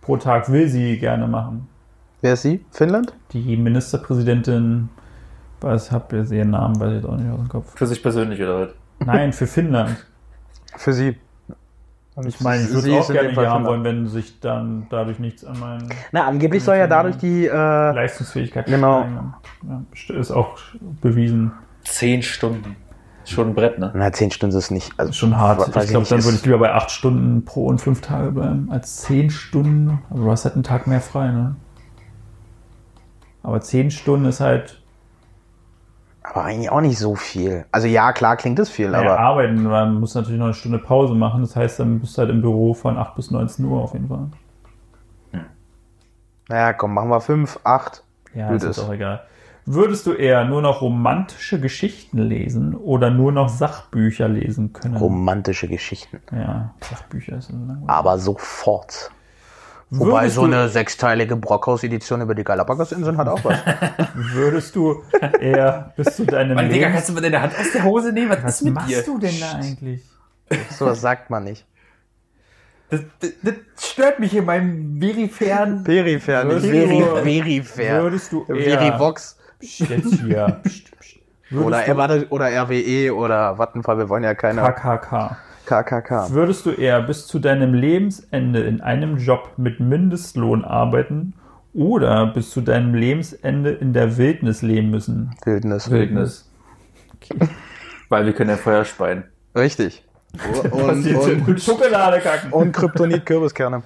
[0.00, 1.68] pro Tag will sie gerne machen.
[2.22, 2.64] Wer ist sie?
[2.70, 3.14] Finnland?
[3.32, 4.88] Die Ministerpräsidentin,
[5.60, 7.72] was habt ihr ihren Namen, weiß ich jetzt auch nicht aus dem Kopf.
[7.76, 8.68] für sich persönlich oder was?
[9.06, 10.06] Nein, für Finnland.
[10.76, 11.16] Für sie.
[12.16, 15.18] Und Ich meine, ich würde es auch gerne hier haben wollen, wenn sich dann dadurch
[15.18, 17.46] nichts an meinen Na, angeblich soll ja dadurch die.
[17.46, 19.04] Äh, Leistungsfähigkeit Genau.
[19.66, 19.82] Ja,
[20.14, 20.58] ist auch
[21.00, 21.52] bewiesen.
[21.82, 22.76] Zehn Stunden.
[23.24, 23.90] Schon ein Brett, ne?
[23.94, 24.92] na, zehn Stunden ist nicht.
[24.98, 25.66] Also, schon hart.
[25.68, 28.98] Ich glaube, dann würde ich lieber bei acht Stunden pro und fünf Tage bleiben, als
[28.98, 30.02] zehn Stunden.
[30.10, 31.56] Aber du hast halt einen Tag mehr frei, ne?
[33.42, 34.82] Aber zehn Stunden ist halt
[36.24, 37.66] Aber eigentlich auch nicht so viel.
[37.70, 39.62] Also ja, klar klingt es viel, naja, aber arbeiten.
[39.62, 41.42] Man muss natürlich noch eine Stunde Pause machen.
[41.42, 44.08] Das heißt, dann bist du halt im Büro von 8 bis 19 Uhr auf jeden
[44.08, 44.28] Fall.
[46.48, 48.02] naja, komm, machen wir fünf, acht.
[48.34, 49.22] Ja, Gut ist auch egal.
[49.66, 54.96] Würdest du eher nur noch romantische Geschichten lesen oder nur noch Sachbücher lesen können?
[54.96, 56.20] Romantische Geschichten.
[56.32, 57.82] Ja, Sachbücher ist langweilig.
[57.86, 59.10] Aber sofort.
[59.90, 63.58] Wobei so eine sechsteilige Brockhaus-Edition über die Galapagos-Inseln hat auch was.
[64.14, 65.02] Würdest du
[65.40, 68.30] eher bis zu deinem Mann, Digga, kannst du mal deine Hand aus der Hose nehmen?
[68.30, 69.02] Was, Was ist mit machst dir?
[69.02, 70.02] du denn da eigentlich?
[70.70, 71.64] so was sagt man nicht.
[72.90, 73.54] Das, das, das
[73.90, 75.84] stört mich in meinem veriferen.
[75.84, 78.02] Peripher, nicht Würdest Veri, du- Verifair.
[78.02, 78.78] Würdest du eher...
[78.78, 79.38] Verivox.
[79.58, 80.60] Psst, jetzt hier.
[80.64, 81.16] Psst, psst.
[81.52, 85.36] Oder, du äh, warte, oder RWE oder Vattenfall, wir wollen ja keine KKK.
[85.66, 86.30] KKK.
[86.30, 91.34] Würdest du eher bis zu deinem Lebensende in einem Job mit Mindestlohn arbeiten
[91.72, 95.34] oder bis zu deinem Lebensende in der Wildnis leben müssen?
[95.44, 95.90] Wildnis.
[95.90, 96.50] Wildnis.
[98.08, 99.24] Weil wir können ja Feuer speien.
[99.56, 100.04] Richtig.
[100.72, 102.50] Und, und, mit Schokolade kacken.
[102.50, 103.84] und Kryptonit-Kürbiskerne.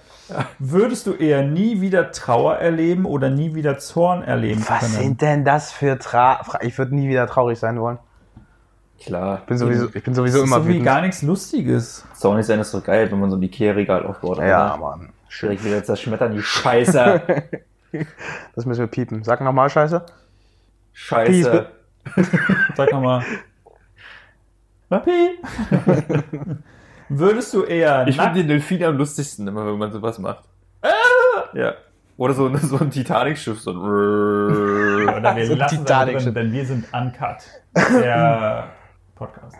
[0.58, 4.92] Würdest du eher nie wieder Trauer erleben oder nie wieder Zorn erleben Was können?
[4.92, 6.40] sind denn das für Tra...
[6.62, 7.98] Ich würde nie wieder traurig sein wollen.
[9.02, 9.38] Klar.
[9.42, 10.86] Ich bin sowieso, ich bin sowieso das ist immer irgendwie wütend.
[10.86, 12.04] gar nichts Lustiges.
[12.14, 14.38] Sein ist doch geil, wenn man so ein Ikea-Regal aufbaut.
[14.38, 14.78] Ja, Alter.
[14.78, 15.08] Mann.
[15.40, 17.22] Direkt wieder zerschmettern, die Scheiße.
[18.54, 19.24] Das müssen wir piepen.
[19.24, 20.04] Sag nochmal Scheiße.
[20.92, 21.68] Scheiße.
[22.76, 23.22] Sag nochmal.
[24.90, 25.38] Piep.
[27.08, 30.44] Würdest du eher Ich finde den Delfin am lustigsten immer, wenn man sowas macht.
[31.54, 31.74] Ja.
[32.18, 36.52] Oder so, so ein Titanic-Schiff, so ein oder wir So lassen es Titanic- drin, denn
[36.52, 37.38] wir sind uncut.
[38.02, 38.68] Der
[39.18, 39.56] Podcast.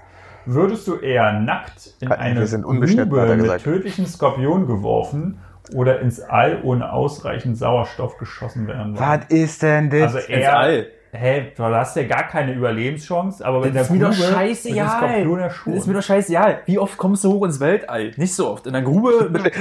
[0.46, 5.40] Würdest du eher nackt in eine Grube mit tödlichen Skorpion geworfen
[5.74, 9.20] oder ins All ohne ausreichend Sauerstoff geschossen werden wollen?
[9.20, 10.14] Was ist denn das?
[10.14, 10.86] Also ins eher, All.
[11.10, 14.32] Hä, du hast ja gar keine Überlebenschance, aber wenn Das der ist mir doch Grube
[14.34, 14.86] scheißegal.
[14.86, 15.46] dem Skorpion ja.
[15.48, 16.60] Das ist mir doch scheißegal.
[16.66, 18.12] Wie oft kommst du hoch ins Weltall?
[18.16, 18.66] Nicht so oft.
[18.66, 19.52] In der Grube mit,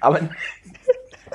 [0.00, 0.20] aber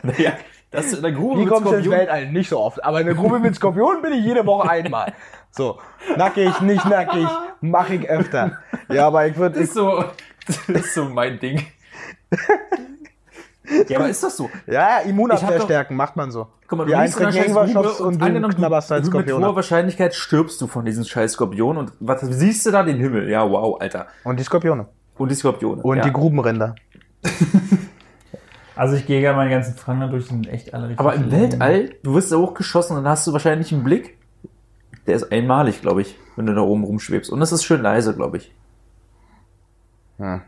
[0.03, 0.32] naja,
[0.71, 1.89] dass du in der Grube wie mit kommst du ins.
[1.89, 2.32] Weltall?
[2.32, 2.84] Nicht so oft.
[2.84, 5.13] Aber in der Grube mit Skorpion bin ich jede Woche einmal.
[5.51, 5.79] So.
[6.17, 7.27] Nackig, nicht nackig.
[7.62, 8.59] Mach ich öfter.
[8.89, 9.59] Ja, aber ich würde...
[9.59, 10.03] Das ist so,
[10.47, 11.65] das ist so mein Ding.
[13.88, 14.49] Ja, aber ist das so?
[14.65, 16.47] Ja, Immunabwehr stärken, macht man so.
[16.67, 19.12] Guck mal, Die du eintrinken scheiß Ingwer-Shots Grube und du angenommen, knabberst halt du, mit
[19.12, 19.45] Skorpione.
[19.45, 22.83] hoher Wahrscheinlichkeit stirbst du von diesem scheiß Skorpion und was siehst du da?
[22.83, 23.29] Den Himmel.
[23.29, 24.07] Ja, wow, Alter.
[24.23, 24.88] Und die Skorpione.
[25.17, 25.81] Und die Skorpione.
[25.81, 26.03] Und ja.
[26.03, 26.75] die Grubenrinder.
[28.75, 31.29] Also ich gehe ja meine ganzen Fragen da durch, sind echt alle richtig Aber im.
[31.29, 34.17] Weltall, du wirst da hochgeschossen und dann hast du wahrscheinlich einen Blick.
[35.07, 37.29] Der ist einmalig, glaube ich, wenn du da oben rumschwebst.
[37.29, 38.53] Und es ist schön leise, glaube ich.
[40.17, 40.41] Hm.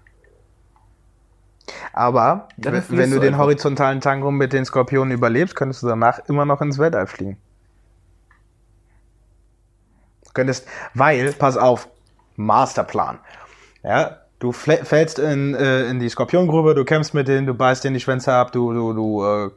[1.94, 3.46] Aber wenn, du du den einfach.
[3.46, 7.38] horizontalen Tango mit den Skorpionen überlebst, könntest du danach immer noch ins Weltall fliegen.
[10.26, 11.90] Du könntest, weil, pass auf,
[12.36, 13.20] Masterplan.
[13.84, 17.96] Ja, du fällst in, äh, in die Skorpiongrube, du kämpfst mit denen, du beißt denen
[17.96, 19.50] die Schwänze ab, du, du, du äh,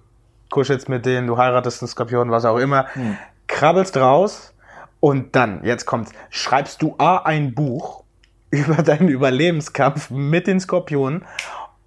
[0.51, 2.87] kuschelst mit denen, du heiratest einen Skorpion, was auch immer,
[3.47, 4.54] krabbelst raus
[5.05, 8.05] und dann, jetzt kommt's, schreibst du A ein Buch
[8.51, 11.27] über deinen Überlebenskampf mit den Skorpionen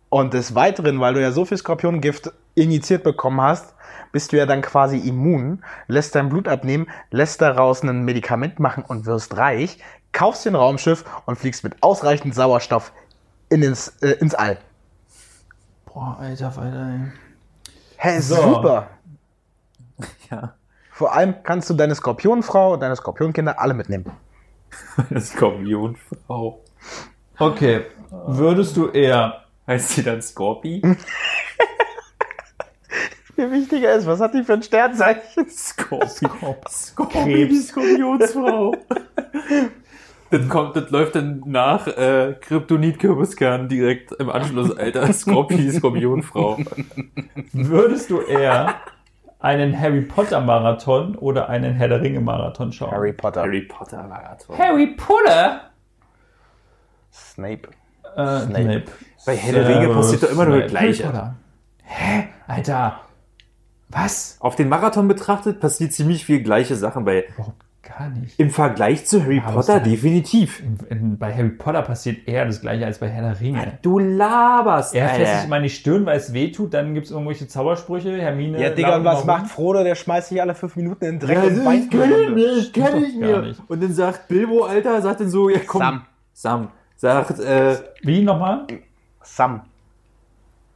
[0.10, 3.74] und des Weiteren, weil du ja so viel Skorpiongift injiziert bekommen hast,
[4.12, 8.84] bist du ja dann quasi immun, lässt dein Blut abnehmen, lässt daraus ein Medikament machen
[8.88, 9.80] und wirst reich,
[10.12, 12.94] kaufst dir ein Raumschiff und fliegst mit ausreichend Sauerstoff
[13.50, 14.60] in ins, äh, ins All.
[15.86, 17.12] Boah, alter Falter, ey.
[17.98, 18.36] Hä, So.
[18.36, 18.90] super.
[20.30, 20.54] Ja.
[20.98, 24.06] Vor allem kannst du deine Skorpionfrau und deine Skorpionkinder alle mitnehmen.
[25.20, 26.64] Skorpionfrau.
[27.38, 27.86] Okay,
[28.26, 30.82] würdest du eher Heißt sie dann Scorpi?
[33.36, 35.50] viel wichtiger ist, was hat die für ein Sternzeichen?
[35.50, 36.56] Skorpion.
[36.70, 37.62] Skorpion.
[37.62, 38.74] Skorpionsfrau.
[40.30, 45.14] Das kommt, das läuft dann nach äh, Kryptonit-Kürbiskern direkt im Anschluss, Alter.
[45.14, 46.60] Skorpi, Skorpionfrau.
[47.54, 48.76] Würdest du eher
[49.48, 52.92] einen Harry Potter Marathon oder einen Herr der Ringe Marathon schauen?
[52.92, 53.44] Harry Potter.
[53.44, 54.58] Harry Potter Marathon.
[54.58, 55.62] Harry Potter?
[57.14, 57.70] Snape.
[58.18, 58.62] Äh, Snape.
[58.62, 58.84] Snape.
[59.26, 60.72] Bei Herr der Ringe passiert doch immer nur das.
[60.72, 61.36] Gleiche.
[61.84, 62.28] Hä?
[62.46, 63.00] Alter.
[63.88, 64.36] Was?
[64.42, 67.26] Auf den Marathon betrachtet passiert ziemlich viel gleiche Sachen bei.
[67.84, 68.38] Gar nicht.
[68.38, 69.92] Im Vergleich zu Harry Aber Potter denn?
[69.92, 70.62] definitiv.
[70.62, 73.78] In, in, bei Harry Potter passiert eher das gleiche als bei Herr der Ringe.
[73.82, 75.48] Du laberst, Er fässt sich Alter.
[75.48, 78.62] mal in die Stirn, weil es weh tut, dann gibt es irgendwelche Zaubersprüche, Hermine.
[78.62, 79.28] Ja, Digga, und was rum.
[79.28, 79.84] macht Frodo?
[79.86, 82.84] Der schmeißt sich alle fünf Minuten in den Dreck Ja, und weint ich nicht, ich
[82.84, 83.42] gar mehr.
[83.44, 83.62] nicht.
[83.70, 85.80] Und dann sagt Bilbo, Alter, sagt dann so, ja komm.
[85.82, 86.02] Sam.
[86.34, 86.68] Sam.
[86.98, 88.68] Sagt, äh, Wie nochmal?
[89.22, 89.62] Sam.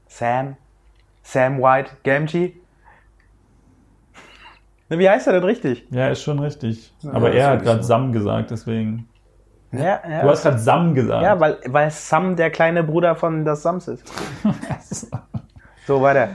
[0.07, 0.55] Sam.
[1.23, 1.91] Sam White.
[2.03, 2.53] Gamgee.
[4.91, 5.87] Na, wie heißt er denn richtig?
[5.89, 6.93] Ja, ist schon richtig.
[7.13, 7.87] Aber ist er hat gerade so.
[7.87, 9.07] Sam gesagt, deswegen.
[9.71, 10.21] Ja, ja.
[10.21, 11.23] Du hast gerade Sam gesagt.
[11.23, 14.11] ja weil, weil Sam der kleine Bruder von das Sams ist.
[15.87, 16.29] So, weiter.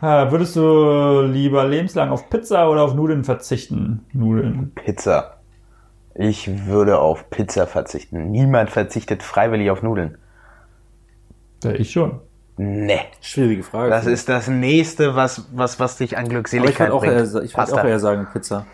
[0.00, 4.06] Würdest du lieber lebenslang auf Pizza oder auf Nudeln verzichten?
[4.12, 4.72] Nudeln.
[4.74, 5.36] Pizza.
[6.14, 8.30] Ich würde auf Pizza verzichten.
[8.30, 10.16] Niemand verzichtet freiwillig auf Nudeln.
[11.62, 12.20] Ja, ich schon.
[12.62, 13.00] Nee.
[13.20, 13.90] schwierige Frage.
[13.90, 17.14] Das ist das nächste, was, was, was dich an Aber ich Glückseligkeit würde auch, bringt.
[17.14, 18.66] eher, ich würd auch eher sagen Pizza.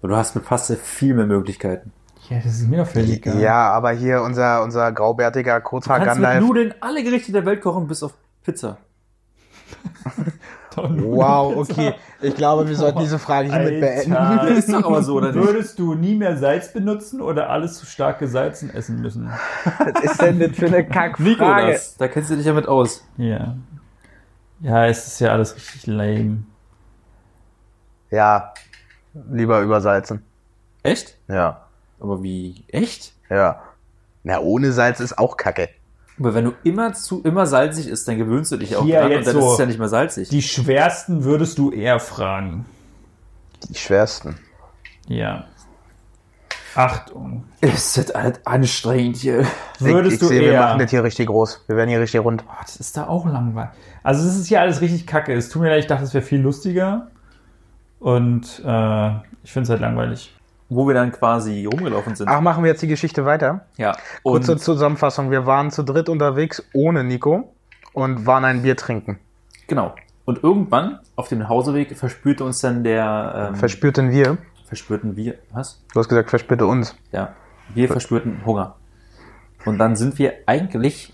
[0.00, 1.92] Weil Du hast mit Pasta viel mehr Möglichkeiten.
[2.28, 3.38] Ja, das ist mir doch völlig egal.
[3.40, 6.40] Ja, aber hier unser, unser graubärtiger Du kannst mit.
[6.40, 8.78] Nudeln alle Gerichte der Welt kochen, bis auf Pizza.
[10.76, 11.94] Wow, okay.
[12.20, 14.48] Ich glaube, wir sollten diese Frage hiermit beenden.
[14.56, 15.46] Ist doch aber so, oder nicht?
[15.46, 19.30] Würdest du nie mehr Salz benutzen oder alles zu stark gesalzen essen müssen?
[19.64, 21.22] Was ist denn das für eine Kackfrage?
[21.22, 23.04] Nikolas, da kennst du dich ja mit aus.
[23.16, 23.56] Ja.
[24.60, 26.44] Ja, es ist ja alles richtig lame.
[28.10, 28.54] Ja,
[29.30, 30.22] lieber übersalzen.
[30.82, 31.16] Echt?
[31.28, 31.66] Ja,
[32.00, 32.64] Aber wie?
[32.68, 33.12] Echt?
[33.30, 33.62] ja.
[34.22, 35.68] Na, ohne Salz ist auch Kacke.
[36.18, 39.06] Aber wenn du immer zu immer salzig isst, dann gewöhnst du dich auch Hier dran
[39.06, 40.28] und jetzt dann so ist es ja nicht mehr salzig.
[40.28, 42.66] Die schwersten würdest du eher fragen.
[43.68, 44.36] Die schwersten.
[45.08, 45.46] Ja.
[46.76, 47.44] Achtung.
[47.60, 49.46] ist das alles anstrengend hier.
[49.78, 50.60] Würdest ich, du ich sehe, wir eher.
[50.60, 51.64] machen das hier richtig groß.
[51.66, 52.44] Wir werden hier richtig rund.
[52.44, 53.70] Boah, das ist da auch langweilig.
[54.02, 55.32] Also es ist hier alles richtig kacke.
[55.32, 57.08] Es tut mir leid, ich dachte, es wäre viel lustiger.
[58.00, 59.10] Und äh,
[59.42, 60.33] ich finde es halt langweilig.
[60.68, 62.28] Wo wir dann quasi rumgelaufen sind.
[62.28, 63.66] Ach, machen wir jetzt die Geschichte weiter?
[63.76, 63.96] ja.
[64.22, 65.30] Kurze Zusammenfassung.
[65.30, 67.52] Wir waren zu dritt unterwegs ohne Nico
[67.92, 69.18] und waren ein Bier trinken.
[69.66, 69.94] genau.
[70.26, 74.38] Und irgendwann auf dem Hauseweg verspürte uns dann der ähm, Verspürten wir.
[74.66, 75.82] verspürten wir was?
[75.92, 76.96] Du hast gesagt, verspürte uns.
[77.12, 77.34] Ja.
[77.74, 78.76] Wir verspürten Hunger.
[79.66, 81.12] Und dann sind wir eigentlich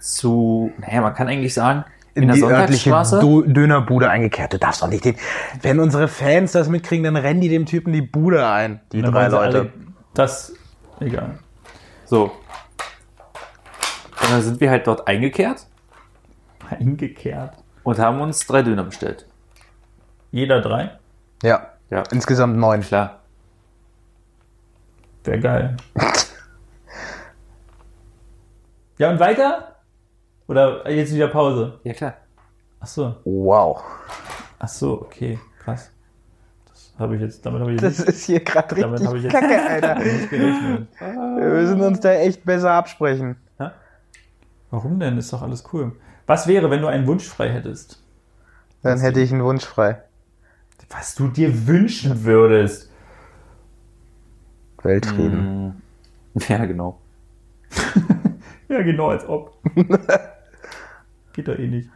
[0.00, 2.90] zu, naja, man kann eigentlich sagen, in, der die örtliche.
[3.20, 4.52] Do Dönerbude eingekehrt.
[4.52, 5.16] Du darfst doch nicht den.
[5.62, 8.80] Wenn unsere Fans das mitkriegen, dann rennen die dem Typen die Bude ein.
[8.92, 9.58] Die Dann drei Leute.
[9.58, 9.72] alle-
[10.14, 10.52] Das.
[11.00, 11.38] Egal.
[12.04, 12.24] So.
[12.24, 12.30] Und
[14.30, 15.66] dann sind wir halt dort eingekehrt
[16.70, 17.54] Eingekehrt.
[17.82, 19.26] und haben uns drei Döner bestellt.
[20.30, 20.90] Jeder drei.
[21.42, 21.68] Ja.
[21.90, 22.04] Ja.
[22.12, 22.82] Insgesamt neun.
[22.82, 23.18] Klar.
[25.24, 25.76] Wäre geil.
[28.98, 29.71] Ja, und weiter?
[30.52, 31.80] Oder jetzt wieder Pause?
[31.82, 32.14] Ja, klar.
[32.78, 33.16] Ach so.
[33.24, 33.82] Wow.
[34.58, 35.38] Ach so, okay.
[35.64, 35.90] Krass.
[36.66, 39.32] Das habe ich jetzt, damit habe ich Das ist hier gerade Damit hab ich richtig
[39.32, 39.94] jetzt- kacke, Alter.
[39.98, 40.88] nicht gerechnet.
[41.00, 43.36] Wir müssen uns da echt besser absprechen.
[44.70, 45.16] Warum denn?
[45.16, 45.92] Ist doch alles cool.
[46.26, 48.02] Was wäre, wenn du einen Wunsch frei hättest?
[48.82, 50.02] Dann hätte ich einen Wunsch frei.
[50.90, 52.90] Was du dir wünschen würdest.
[54.82, 55.80] Weltfrieden.
[56.48, 56.98] Ja, genau.
[58.68, 59.52] Ja, genau, als ob.
[61.32, 61.88] Geht doch eh nicht.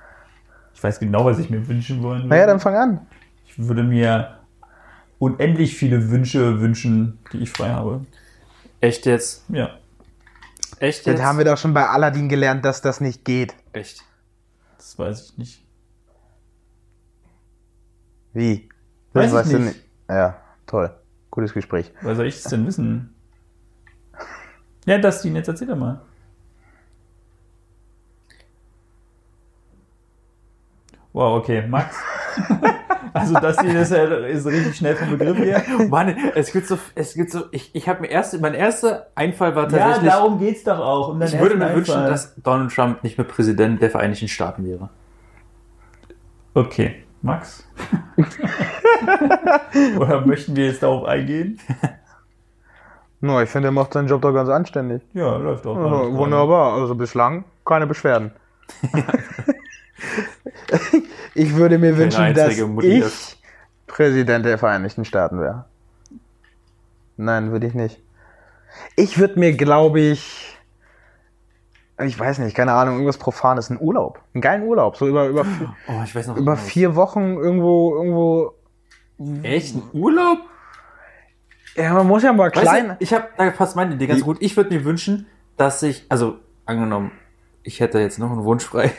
[0.74, 2.28] Ich weiß genau, was ich mir wünschen wollen würde.
[2.28, 3.06] Naja, dann fang an.
[3.46, 4.38] Ich würde mir
[5.18, 8.04] unendlich viele Wünsche wünschen, die ich frei habe.
[8.80, 9.44] Echt jetzt?
[9.48, 9.78] Ja.
[10.78, 11.18] Echt jetzt?
[11.18, 13.54] Das haben wir doch schon bei Aladdin gelernt, dass das nicht geht.
[13.72, 14.04] Echt.
[14.76, 15.64] Das weiß ich nicht.
[18.34, 18.68] Wie?
[19.14, 19.80] Weiß ich weißt du nicht.
[20.08, 20.94] Ja, toll.
[21.30, 21.90] Gutes Gespräch.
[22.02, 23.14] Woher soll ich es denn wissen?
[24.84, 26.02] Ja, Dustin, jetzt erzähl doch mal.
[31.16, 31.66] Wow, okay.
[31.66, 31.96] Max?
[33.14, 35.62] also Dustin ist, ja, ist richtig schnell vom Begriff her.
[35.88, 39.56] Mann, es gibt so, es gibt so, ich, ich habe mir erst, mein erster Einfall
[39.56, 41.08] war Ja, tatsächlich, darum geht's doch auch.
[41.08, 44.90] Um ich würde mir wünschen, dass Donald Trump nicht mehr Präsident der Vereinigten Staaten wäre.
[46.52, 47.66] Okay, Max?
[49.98, 51.58] Oder möchten wir jetzt darauf eingehen?
[53.22, 55.00] No, ich finde, er macht seinen Job doch ganz anständig.
[55.14, 55.76] Ja, läuft auch.
[55.76, 56.14] Ja, alles gerade.
[56.18, 56.74] wunderbar.
[56.74, 58.32] Also bislang keine Beschwerden.
[61.36, 63.38] Ich würde mir wünschen, dass Mutti ich ist.
[63.86, 65.66] Präsident der Vereinigten Staaten wäre.
[67.16, 68.00] Nein, würde ich nicht.
[68.96, 70.56] Ich würde mir, glaube ich,
[72.02, 74.20] ich weiß nicht, keine Ahnung, irgendwas Profanes, einen Urlaub.
[74.34, 74.96] Einen geilen Urlaub.
[74.96, 75.46] So über, über,
[75.88, 76.36] Oh, ich weiß noch.
[76.36, 78.52] über vier Wochen irgendwo, irgendwo.
[79.42, 79.74] Echt?
[79.76, 80.38] Ein Urlaub?
[81.74, 82.88] Ja, man muss ja mal Weißt klein.
[82.88, 84.38] du, ich habe da passt meine Idee ganz gut.
[84.40, 87.12] Ich würde mir wünschen, dass ich, also angenommen,
[87.62, 88.92] ich hätte jetzt noch einen Wunsch frei,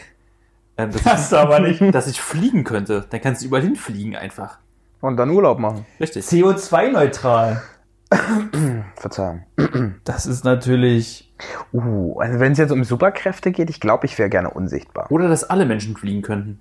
[0.77, 1.81] ähm, dass, Hast du aber nicht.
[1.81, 3.05] ich, dass ich fliegen könnte.
[3.09, 4.59] Dann kannst du überall hinfliegen einfach.
[5.01, 5.85] Und dann Urlaub machen.
[5.99, 6.25] Richtig.
[6.25, 7.61] CO2-neutral.
[8.95, 9.43] Verzeihung.
[10.03, 11.31] Das ist natürlich.
[11.73, 15.11] Uh, also wenn es jetzt um Superkräfte geht, ich glaube, ich wäre gerne unsichtbar.
[15.11, 16.59] Oder dass alle Menschen fliegen könnten,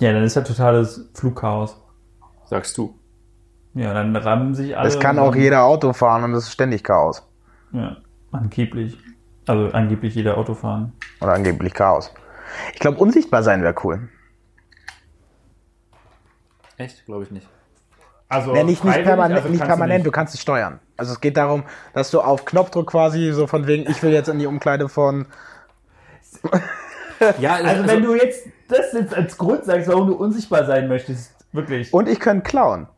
[0.00, 1.80] Ja, dann ist ja totales Flugchaos.
[2.44, 2.94] sagst du.
[3.74, 4.88] Ja, dann rammen sich alle.
[4.88, 7.26] Es kann auch jeder Auto fahren und es ist ständig Chaos.
[7.72, 7.96] Ja,
[8.32, 8.98] angeblich.
[9.46, 10.92] Also angeblich jeder Auto fahren.
[11.20, 12.12] Oder angeblich Chaos.
[12.74, 14.08] Ich glaube, unsichtbar sein wäre cool.
[16.76, 17.04] Echt?
[17.06, 17.48] Glaube ich nicht.
[18.28, 20.80] Also Ja, nicht, nicht permanent, also nicht kannst du permanent, du kannst es steuern.
[20.96, 24.28] Also es geht darum, dass du auf Knopfdruck quasi so von wegen, ich will jetzt
[24.28, 25.26] in die Umkleide von.
[27.38, 31.32] Ja, Also wenn du jetzt das jetzt als Grund sagst, warum du unsichtbar sein möchtest,
[31.52, 31.92] wirklich.
[31.94, 32.88] Und ich könnte klauen.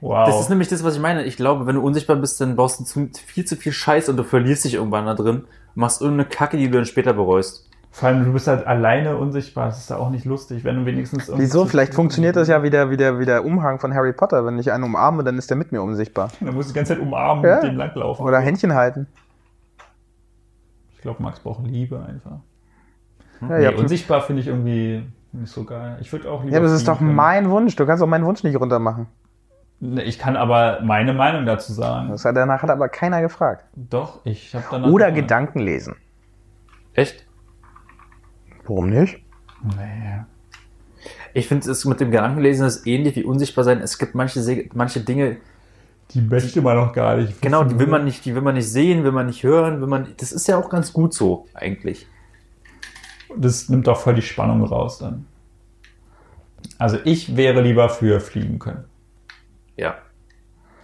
[0.00, 0.28] Wow.
[0.28, 1.24] Das ist nämlich das, was ich meine.
[1.24, 4.18] Ich glaube, wenn du unsichtbar bist, dann baust du zu, viel zu viel Scheiß und
[4.18, 5.46] du verlierst dich irgendwann da drin.
[5.74, 7.68] Machst irgendeine Kacke, die du dann später bereust.
[7.96, 9.66] Vor allem, du bist halt alleine unsichtbar.
[9.66, 11.30] Das ist ja auch nicht lustig, wenn du wenigstens.
[11.32, 11.64] Wieso?
[11.64, 14.44] Vielleicht funktioniert das ja wie der, wie, der, wie der Umhang von Harry Potter.
[14.44, 16.30] Wenn ich einen umarme, dann ist der mit mir unsichtbar.
[16.40, 17.54] Dann musst du die ganze Zeit umarmen Ja.
[17.58, 18.26] und mit dem langlaufen.
[18.26, 19.06] Oder Händchen halten.
[20.96, 22.38] Ich glaube, Max braucht Liebe einfach.
[23.42, 25.96] Ja, Nee, ja, unsichtbar finde ich irgendwie nicht so geil.
[26.00, 26.56] Ich würde auch lieber.
[26.56, 27.14] ja, das ist doch können.
[27.14, 27.76] mein Wunsch.
[27.76, 29.06] Du kannst auch meinen Wunsch nicht runtermachen.
[29.80, 32.08] Ich kann aber meine Meinung dazu sagen.
[32.10, 33.66] Das hat, danach hat aber keiner gefragt.
[33.76, 34.88] Doch, ich habe danach.
[34.88, 35.16] Oder gefragt.
[35.28, 35.94] Gedanken lesen.
[36.94, 37.23] Echt?
[38.66, 39.20] Warum nicht?
[39.76, 40.20] Nee.
[41.34, 43.80] Ich finde es mit dem Gedankenlesen ist ähnlich wie unsichtbar sein.
[43.80, 45.38] Es gibt manche, Se- manche Dinge,
[46.12, 47.42] Die möchte man noch gar nicht.
[47.42, 49.88] genau, die will man nicht, die will man nicht sehen, will man nicht hören, will
[49.88, 50.08] man.
[50.18, 52.06] Das ist ja auch ganz gut so, eigentlich.
[53.36, 55.26] Das nimmt doch voll die Spannung raus dann.
[56.78, 58.84] Also ich wäre lieber für fliegen können.
[59.76, 59.96] Ja.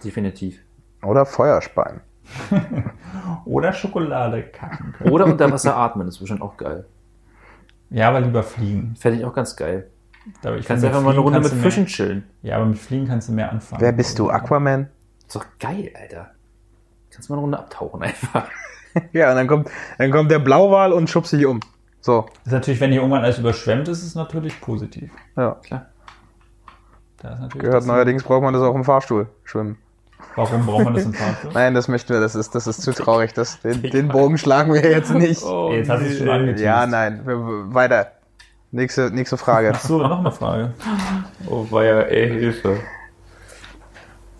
[0.03, 0.59] Definitiv.
[1.03, 2.01] Oder Feuerspeien.
[3.45, 5.11] Oder Schokolade kacken können.
[5.11, 6.85] Oder unter Wasser atmen, ist bestimmt auch geil.
[7.91, 8.95] Ja, aber lieber fliegen.
[8.97, 9.89] Fände ich auch ganz geil.
[10.43, 12.23] Aber ich Du kannst einfach mal eine Runde mit Fischen Mehr, chillen.
[12.41, 13.81] ja, aber mit Fliegen kannst du mehr anfangen.
[13.81, 14.29] Wer bist du?
[14.29, 14.87] Aquaman?
[15.27, 16.31] Ist doch geil, Alter.
[17.09, 18.47] Kannst mal eine Runde abtauchen einfach.
[19.13, 21.61] Ja, und dann kommt, dann kommt der Blauwal und schubst sich um.
[22.01, 22.25] So.
[22.43, 25.09] Das ist natürlich, wenn hier irgendwann alles überschwemmt ist, ist es natürlich positiv.
[25.37, 25.51] Ja.
[25.63, 25.85] Klar.
[27.21, 29.77] Da ist natürlich Gehört neuerdings braucht man das auch im Fahrstuhl schwimmen.
[30.35, 31.51] Warum braucht man das im Fahrstuhl?
[31.53, 33.33] Nein, das möchten wir, das ist, das ist zu traurig.
[33.33, 35.43] Das, den, den Bogen schlagen wir jetzt nicht.
[35.43, 36.65] Ey, Jetzt hast du es schon angeteased.
[36.65, 37.21] Ja, nein.
[37.25, 38.11] Weiter.
[38.71, 39.73] Nächste, nächste Frage.
[39.75, 40.73] Ach so, noch eine Frage.
[41.47, 42.79] Oh, war ja, ey, Hilfe.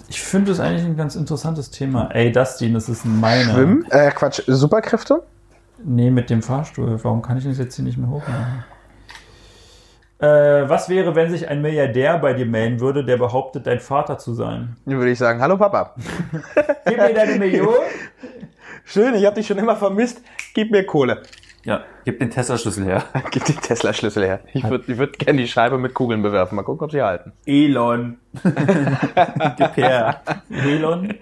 [0.08, 2.10] Ich finde das eigentlich ein ganz interessantes Thema.
[2.12, 3.52] Ey, Dustin, das ist meine.
[3.52, 3.86] Schwimmen?
[3.89, 4.41] Äh, Quatsch.
[4.48, 5.24] Superkräfte?
[5.84, 6.98] Nee, mit dem Fahrstuhl.
[7.04, 8.63] Warum kann ich das jetzt hier nicht mehr hochmachen?
[10.22, 14.20] Äh, was wäre, wenn sich ein Milliardär bei dir melden würde, der behauptet, dein Vater
[14.20, 14.78] zu sein?
[14.86, 15.96] Dann würde ich sagen, hallo Papa.
[16.86, 17.74] Gib mir deine Million.
[18.86, 20.22] Schön, ich habe dich schon immer vermisst.
[20.54, 21.24] Gib mir Kohle.
[21.64, 23.04] Ja, gib den Tesla-Schlüssel her.
[23.32, 24.40] Gib den Tesla-Schlüssel her.
[24.54, 26.56] Ich würde ich würd gerne die Scheibe mit Kugeln bewerfen.
[26.56, 27.34] Mal gucken, ob sie halten.
[27.46, 28.18] Elon.
[28.44, 30.22] gib her.
[30.50, 31.16] Elon.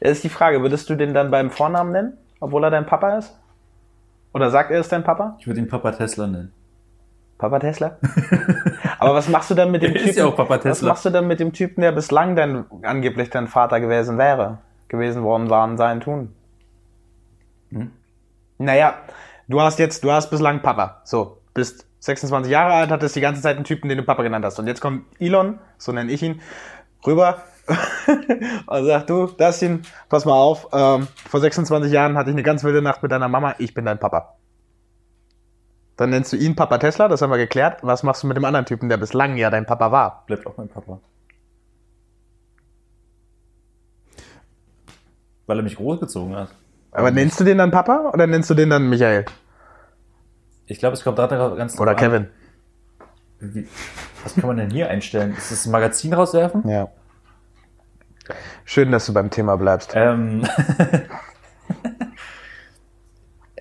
[0.00, 3.18] Das ist die Frage, würdest du den dann beim Vornamen nennen, obwohl er dein Papa
[3.18, 3.36] ist?
[4.32, 5.36] Oder sagt er ist dein Papa?
[5.38, 6.52] Ich würde ihn Papa Tesla nennen.
[7.40, 7.96] Papa Tesla?
[8.98, 10.18] Aber was machst du dann mit dem Er ist Typen?
[10.18, 10.88] ja auch Papa Was Tesla.
[10.88, 15.22] machst du dann mit dem Typen, der bislang dein angeblich dein Vater gewesen wäre, gewesen
[15.22, 16.34] worden war in seinen Tun?
[17.70, 17.90] Hm?
[18.58, 18.94] Naja,
[19.48, 21.00] du hast jetzt, du hast bislang Papa.
[21.04, 24.44] So, bist 26 Jahre alt, hattest die ganze Zeit einen Typen, den du Papa genannt
[24.44, 24.58] hast.
[24.58, 26.40] Und jetzt kommt Elon, so nenne ich ihn,
[27.06, 27.42] rüber
[28.66, 32.64] und sagt, du, Dustin, pass mal auf, ähm, vor 26 Jahren hatte ich eine ganz
[32.64, 34.34] wilde Nacht mit deiner Mama, ich bin dein Papa.
[36.00, 37.80] Dann nennst du ihn Papa Tesla, das haben wir geklärt.
[37.82, 40.24] Was machst du mit dem anderen Typen, der bislang ja dein Papa war?
[40.26, 40.98] Bleibt auch mein Papa.
[45.44, 46.54] Weil er mich großgezogen hat.
[46.90, 49.26] Aber nennst du den dann Papa oder nennst du den dann Michael?
[50.64, 52.28] Ich glaube, es kommt da ganz Oder Kevin?
[53.40, 53.68] Wie,
[54.22, 55.34] was kann man denn hier einstellen?
[55.36, 56.66] Ist das ein Magazin rauswerfen?
[56.66, 56.88] Ja.
[58.64, 59.92] Schön, dass du beim Thema bleibst.
[59.94, 60.48] Ähm,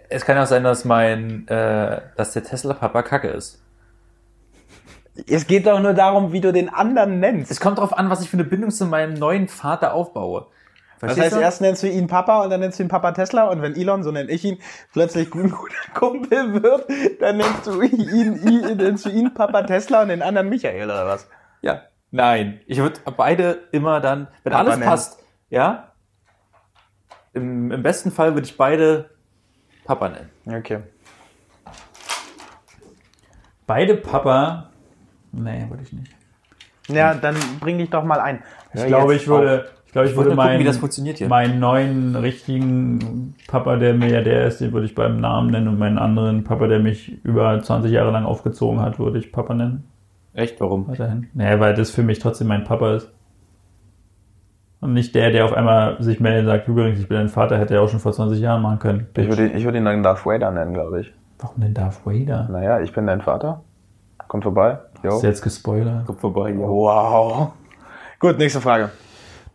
[0.10, 3.64] es kann auch sein, dass mein, äh, dass der Tesla-Papa kacke ist.
[5.28, 7.52] Es geht doch nur darum, wie du den anderen nennst.
[7.52, 10.48] Es kommt darauf an, was ich für eine Bindung zu meinem neuen Vater aufbaue.
[11.00, 11.42] Das Verstehst heißt, du?
[11.42, 14.04] erst nennst du ihn Papa und dann nennst du ihn Papa Tesla und wenn Elon,
[14.04, 14.58] so nenne ich ihn,
[14.92, 16.88] plötzlich ein guter Kumpel wird,
[17.22, 21.06] dann nennst du ihn, ihn, nennst du ihn Papa Tesla und den anderen Michael oder
[21.06, 21.28] was?
[21.62, 21.84] Ja.
[22.12, 22.60] Nein.
[22.66, 24.90] Ich würde beide immer dann, wenn Papa alles nennen.
[24.90, 25.94] passt, ja.
[27.34, 29.10] Im, Im besten Fall würde ich beide
[29.90, 30.30] Papa nennen.
[30.46, 30.82] Okay.
[33.66, 34.70] Beide Papa.
[35.32, 36.12] Nee, würde ich nicht.
[36.90, 38.44] Ja, dann bring dich doch mal ein.
[38.76, 41.28] Ich glaube, ich würde, ich glaube, ich wollte würde gucken, meinen, wie das funktioniert hier.
[41.28, 45.98] meinen neuen richtigen Papa, der Milliardär ist, den würde ich beim Namen nennen und meinen
[45.98, 49.86] anderen Papa, der mich über 20 Jahre lang aufgezogen hat, würde ich Papa nennen.
[50.36, 50.62] Echt?
[50.62, 50.88] Warum?
[50.88, 51.30] Weiterhin.
[51.34, 53.12] Naja, weil das für mich trotzdem mein Papa ist.
[54.82, 57.58] Und nicht der, der auf einmal sich meldet und sagt, übrigens, ich bin dein Vater,
[57.58, 59.08] hätte er auch schon vor 20 Jahren machen können.
[59.18, 61.14] Ich würde, ihn- ich würde ihn dann Darth Vader nennen, glaube ich.
[61.40, 62.48] Warum denn Darth Vader?
[62.50, 63.62] Naja, ich bin dein Vater.
[64.30, 64.78] Komm vorbei.
[65.04, 65.18] Jo.
[65.18, 66.06] Ist jetzt gespoilert.
[66.06, 66.58] Kommt vorbei, ja.
[66.60, 67.52] Wow.
[68.20, 68.90] Gut, nächste Frage.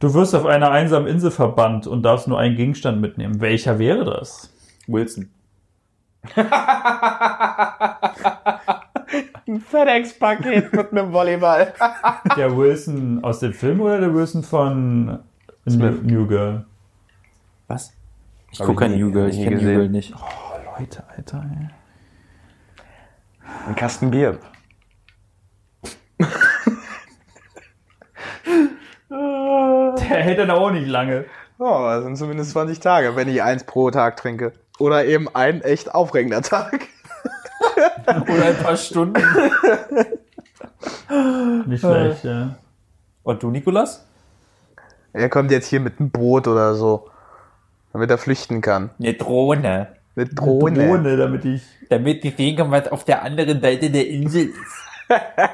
[0.00, 3.40] Du wirst auf einer einsamen Insel verbannt und darfst nur einen Gegenstand mitnehmen.
[3.40, 4.52] Welcher wäre das?
[4.86, 5.30] Wilson.
[9.46, 11.74] Ein FedEx-Paket mit einem Volleyball.
[12.36, 15.18] Der Wilson aus dem Film oder der Wilson von New,
[15.68, 16.02] Smith.
[16.02, 16.64] New Girl?
[17.68, 17.92] Was?
[18.50, 19.62] Ich gucke ich kein New Girl, ich kenne New.
[19.62, 20.14] Girl nicht.
[20.14, 21.44] Oh, Leute, Alter.
[21.50, 21.68] Ey.
[23.68, 24.38] Ein Kasten Bier.
[29.10, 31.24] Der hält dann auch nicht lange.
[31.58, 34.52] Oh, das sind zumindest 20 Tage, wenn ich eins pro Tag trinke.
[34.78, 36.88] Oder eben ein echt aufregender Tag.
[38.06, 39.22] Oder ein paar Stunden.
[41.66, 42.56] Nicht schlecht, ja.
[43.22, 44.06] Und du, Nikolas?
[45.12, 47.08] Er kommt jetzt hier mit einem Boot oder so,
[47.92, 48.90] damit er flüchten kann.
[48.98, 49.88] Eine Drohne.
[50.16, 50.86] Mit Drohne.
[50.86, 51.62] Drohne, damit ich.
[51.88, 54.56] Damit wir sehen können, was auf der anderen Seite der Insel ist.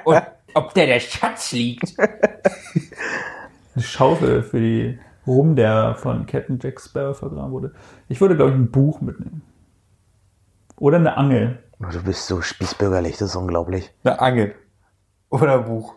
[0.04, 0.22] Und
[0.54, 1.94] ob da der Schatz liegt.
[3.74, 7.72] Eine Schaufel für die Rum, der von Captain Jack Sparrow vergraben wurde.
[8.08, 9.42] Ich würde, glaube ich, ein Buch mitnehmen.
[10.76, 11.58] Oder eine Angel.
[11.82, 13.92] Oh, du bist so spießbürgerlich, das ist unglaublich.
[14.04, 14.54] Eine Angel.
[15.30, 15.94] Oder ein Buch.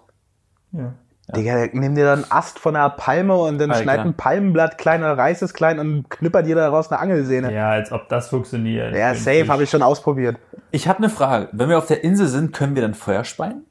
[0.72, 0.94] Ja.
[1.36, 3.84] Digga, nimm dir dann einen Ast von einer Palme und dann Alter.
[3.84, 7.48] schneid ein Palmenblatt klein oder reiß es klein und knipper dir daraus eine Angelsehne.
[7.48, 8.94] Ja, ja, als ob das funktioniert.
[9.16, 10.38] safe, habe ich schon ausprobiert.
[10.72, 11.48] Ich habe eine Frage.
[11.54, 13.66] Wenn wir auf der Insel sind, können wir dann Feuer speien?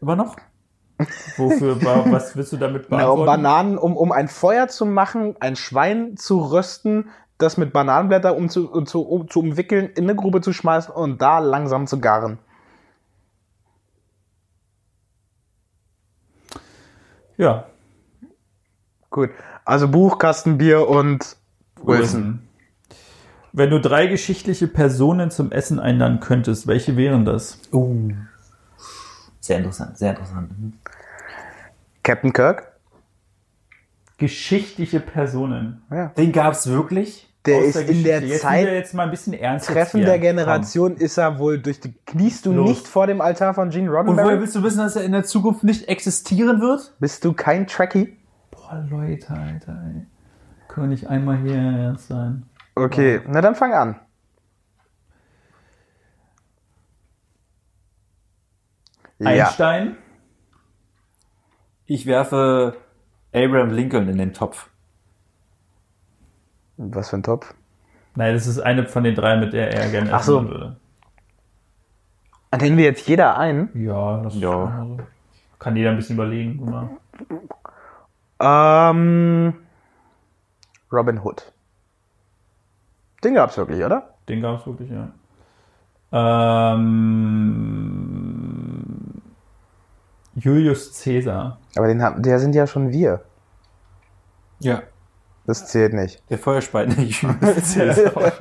[0.00, 0.36] Immer noch?
[1.36, 3.26] Wofür, wa- was willst du damit Na, um beantworten?
[3.42, 7.10] Bananen, um, um ein Feuer zu machen, ein Schwein zu rösten,
[7.44, 10.92] das mit Bananenblätter um zu, um zu, um zu umwickeln, in eine Grube zu schmeißen
[10.92, 12.38] und da langsam zu garen.
[17.36, 17.66] ja.
[19.10, 19.30] Gut.
[19.64, 21.36] Also Buch, Kastenbier und
[21.82, 22.40] Wilson.
[23.52, 27.60] Wenn du drei geschichtliche Personen zum Essen einladen könntest, welche wären das?
[27.72, 28.12] Uh.
[29.38, 30.50] Sehr interessant, sehr interessant.
[32.02, 32.72] Captain Kirk?
[34.18, 35.82] Geschichtliche Personen.
[35.90, 36.08] Ja.
[36.08, 37.32] Den gab's wirklich?
[37.46, 39.66] Der ist in der Jetzt Zeit jetzt mal ein bisschen ernst.
[39.68, 41.92] Treffen der Generation ist er wohl durch die.
[42.06, 42.68] Kniest du Los.
[42.68, 44.40] nicht vor dem Altar von Gene Und woher Roddenberry?
[44.40, 46.94] willst du wissen, dass er in der Zukunft nicht existieren wird?
[47.00, 48.16] Bist du kein Trekkie?
[48.50, 48.88] Komm.
[48.90, 50.06] Boah, Leute, Alter, ey.
[50.68, 52.46] Können nicht einmal hier ernst sein?
[52.74, 54.00] Okay, na dann fang an.
[59.18, 59.46] Ja.
[59.46, 59.96] Einstein?
[61.86, 62.76] Ich werfe
[63.32, 64.70] Abraham Lincoln in den Topf.
[66.76, 67.54] Was für ein Topf?
[68.16, 70.48] Nein, das ist eine von den drei, mit der er gerne essen Ach so.
[70.48, 70.76] würde.
[72.60, 73.68] Nennen wir jetzt jeder ein?
[73.74, 74.64] Ja, das Ja.
[74.68, 74.98] Ist so.
[75.58, 76.58] Kann jeder ein bisschen überlegen.
[76.58, 76.90] guck mal.
[78.90, 79.54] Ähm,
[80.92, 81.52] Robin Hood.
[83.24, 84.10] Den gab's wirklich, oder?
[84.28, 85.08] Den gab es wirklich, ja.
[87.84, 89.22] Ähm,
[90.36, 91.58] Julius Caesar.
[91.76, 93.22] Aber den haben, der sind ja schon wir.
[94.60, 94.82] Ja.
[95.46, 96.22] Das zählt nicht.
[96.30, 98.32] Der feuerspeiende Julius Caesar.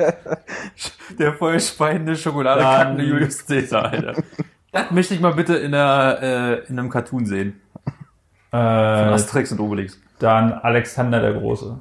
[1.20, 4.24] Der feuerspeiende Schokoladekackende Julius Caesar, Alter.
[4.72, 7.62] Das möchte ich mal bitte in, einer, äh, in einem Cartoon sehen.
[8.52, 10.00] Von Äh, Asterix und Obelix.
[10.20, 11.80] dann Alexander der Große.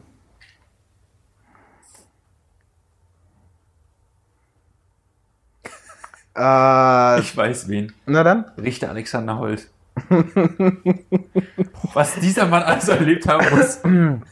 [6.37, 7.93] Äh, Ich weiß wen.
[8.07, 8.47] na dann.
[8.57, 9.69] Richter Alexander Holt.
[11.93, 13.81] Was dieser Mann alles erlebt haben muss.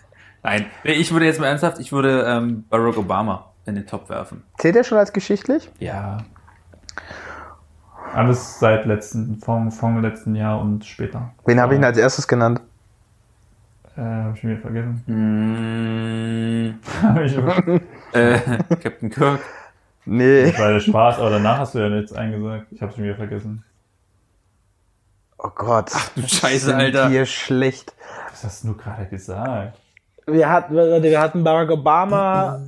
[0.42, 4.42] Nein, ich würde jetzt mal ernsthaft, ich würde ähm, Barack Obama in den Topf werfen.
[4.58, 5.70] Zählt der schon als geschichtlich?
[5.78, 6.18] Ja.
[8.14, 11.30] Alles seit letzten, vom, vom letzten Jahr und später.
[11.46, 12.60] Wen habe ich denn als erstes genannt?
[13.96, 15.04] Äh, hab ich schon wieder vergessen.
[15.06, 17.36] Mm, Hab ich
[18.12, 18.38] äh,
[18.76, 19.40] Captain Kirk.
[20.06, 20.50] Nee.
[20.50, 22.66] Das war der Spaß, aber danach hast du ja nichts eingesagt.
[22.70, 23.64] Ich hab's schon wieder vergessen.
[25.38, 25.90] Oh Gott.
[25.94, 27.08] Ach du Scheiße, Alter.
[27.08, 27.94] Hier schlecht.
[28.30, 29.78] Was hast du nur gerade gesagt?
[30.26, 32.60] Wir hatten, wir hatten Barack Obama,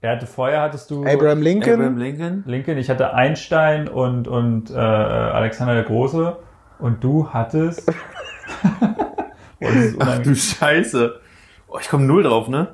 [0.00, 1.74] Er hatte vorher hattest du Abraham Lincoln.
[1.74, 2.42] Abraham Lincoln.
[2.46, 6.36] Lincoln, ich hatte Einstein und, und äh, Alexander der Große
[6.78, 7.88] und du hattest.
[9.60, 11.20] Ist Ach du Scheiße.
[11.68, 12.68] Oh, ich komme null drauf, ne?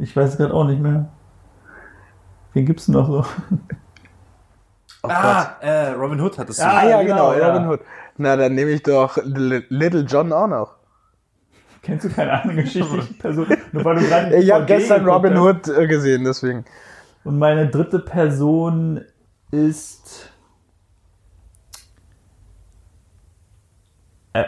[0.00, 1.06] ich weiß gerade auch nicht mehr.
[2.54, 3.24] Wen gibt's denn noch so?
[5.04, 6.64] ah, äh, Robin Hood hattest du.
[6.64, 7.52] Ah, Ah ja, genau, genau, ja.
[7.52, 7.80] Robin Hood.
[8.18, 10.74] Na, dann nehme ich doch Li- Little John auch noch.
[11.82, 13.46] Kennst du keine andere geschichtliche Person?
[13.72, 15.36] Nur weil du gerade Ich habe gestern Robin.
[15.36, 16.64] Hood äh, gesehen, deswegen.
[17.24, 19.00] Und meine dritte Person
[19.50, 20.30] ist
[24.32, 24.44] äh,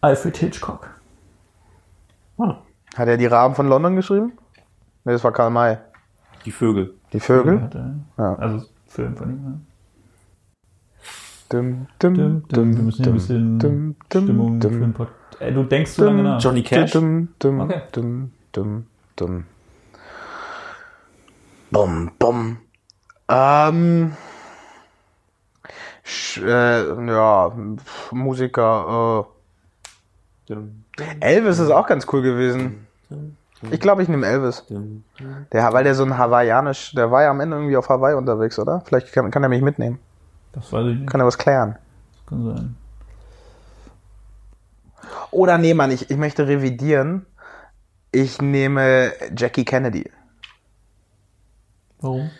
[0.00, 0.88] Alfred Hitchcock.
[2.96, 4.32] Hat er die Raben von London geschrieben?
[5.04, 5.76] Ne, das war Karl May.
[6.44, 6.94] die Vögel.
[7.12, 7.70] Die Vögel?
[8.18, 8.34] Ja.
[8.36, 9.42] Also Film von ihm.
[9.44, 9.60] Ne?
[11.50, 14.92] Dum, dum, Dum, dum, wir müssen hier ein bisschen dum, dum, Stimmung dum, für den
[14.92, 15.08] Pod
[15.40, 16.40] Ey, Du denkst zu lange nach.
[16.40, 16.92] Johnny Cash.
[16.92, 17.80] Dum, dum, Okay.
[17.92, 18.86] dum, dum,
[19.16, 19.44] dum.
[21.70, 22.58] Bum, bum.
[23.28, 24.12] Ähm.
[26.02, 29.26] Sch, äh, ja, pf, Musiker.
[30.48, 30.54] Äh,
[31.20, 32.86] Elvis ist auch ganz cool gewesen.
[33.70, 34.66] Ich glaube, ich nehme Elvis.
[35.52, 38.58] Der, weil der so ein hawaiianisch, der war ja am Ende irgendwie auf Hawaii unterwegs,
[38.58, 38.80] oder?
[38.84, 39.98] Vielleicht kann, kann er mich mitnehmen.
[40.52, 41.10] Das weiß ich nicht.
[41.10, 41.76] Kann er was klären.
[42.26, 42.76] Kann sein.
[45.30, 47.26] Oder nee, Mann, ich, ich möchte revidieren.
[48.12, 50.10] Ich nehme Jackie Kennedy.
[52.00, 52.30] Warum?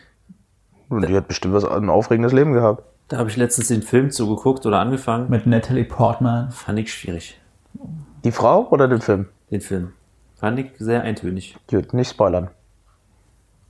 [0.89, 2.83] Und die hat bestimmt was, ein aufregendes Leben gehabt.
[3.09, 5.31] Da habe ich letztens den Film zugeguckt oder angefangen.
[5.31, 6.51] Mit Natalie Portman.
[6.51, 7.41] Fand ich schwierig.
[8.25, 9.29] Die Frau oder den Film?
[9.51, 9.93] Den Film.
[10.37, 11.57] Fand ich sehr eintönig.
[11.69, 12.51] Gut, nicht spoilern.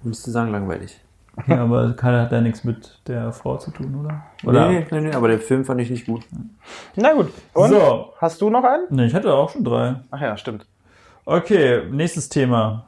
[0.02, 1.00] Müsste sagen, langweilig.
[1.46, 4.24] Ja, aber keiner hat da nichts mit der Frau zu tun, oder?
[4.44, 4.68] Oder?
[4.68, 6.22] Nee, nee, nee, aber der Film fand ich nicht gut.
[6.96, 7.32] Na gut.
[7.54, 7.70] Und?
[7.70, 8.12] So.
[8.18, 8.84] Hast du noch einen?
[8.90, 9.96] Nee, ich hatte auch schon drei.
[10.10, 10.66] Ach ja, stimmt.
[11.24, 12.84] Okay, nächstes Thema.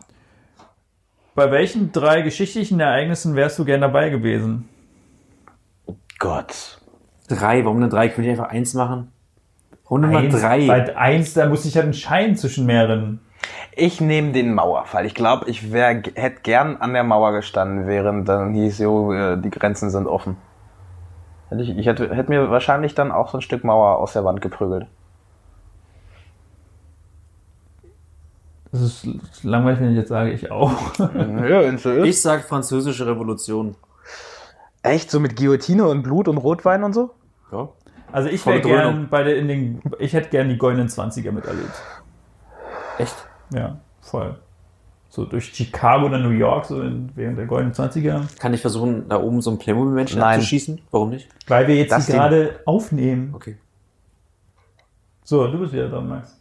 [1.34, 4.68] Bei welchen drei geschichtlichen Ereignissen wärst du gern dabei gewesen?
[6.18, 6.78] Gott.
[7.28, 8.08] Drei, warum denn drei?
[8.08, 9.12] Könnte ich einfach eins machen?
[10.00, 10.66] Nummer Eins, drei?
[10.66, 13.20] Bei eins, da muss ich halt entscheiden zwischen mehreren.
[13.74, 15.06] Ich nehme den Mauerfall.
[15.06, 19.40] Ich glaube, ich wär, hätte gern an der Mauer gestanden, während dann hieß, jo, äh,
[19.40, 20.36] die Grenzen sind offen.
[21.48, 24.24] Hätte Ich, ich hätte, hätte mir wahrscheinlich dann auch so ein Stück Mauer aus der
[24.24, 24.86] Wand geprügelt.
[28.72, 29.06] Das ist
[29.42, 30.98] langweilig, wenn ich jetzt sage, ich auch.
[30.98, 31.62] ja.
[32.04, 33.74] Ich sag französische Revolution.
[34.82, 35.10] Echt?
[35.10, 37.10] So mit Guillotine und Blut und Rotwein und so?
[37.52, 37.68] Ja.
[38.10, 41.72] Also ich wäre gern bei der, in den, ich hätte gern die goldenen 20er miterlebt.
[42.98, 43.28] Echt?
[43.54, 44.36] Ja, voll.
[45.08, 48.38] So durch Chicago oder New York, so in, während der goldenen 20er.
[48.38, 50.36] Kann ich versuchen, da oben so einen Playmobil-Menschen Nein.
[50.36, 50.80] abzuschießen?
[50.90, 51.28] Warum nicht?
[51.48, 53.34] Weil wir jetzt gerade aufnehmen.
[53.34, 53.58] Okay.
[55.24, 56.38] So, du bist wieder dran, Max.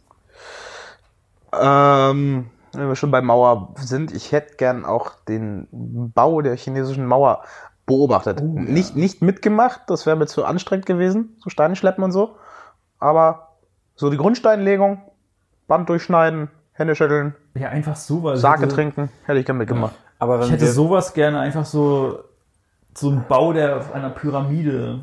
[1.52, 7.06] Ähm, wenn wir schon bei Mauer sind, ich hätte gern auch den Bau der chinesischen
[7.06, 7.42] Mauer
[7.86, 8.40] beobachtet.
[8.40, 8.62] Oh, ja.
[8.62, 12.36] nicht, nicht mitgemacht, das wäre mir zu anstrengend gewesen, so Steine schleppen und so.
[12.98, 13.48] Aber
[13.96, 15.02] so die Grundsteinlegung,
[15.68, 18.40] Band durchschneiden, Hände schütteln, Ja, einfach sowas.
[18.40, 19.94] Sake hätte- trinken, hätte ich gern mitgemacht.
[20.18, 22.20] Aber wenn Ich hätte wir, sowas gerne einfach so,
[22.94, 25.00] so ein Bau der einer Pyramide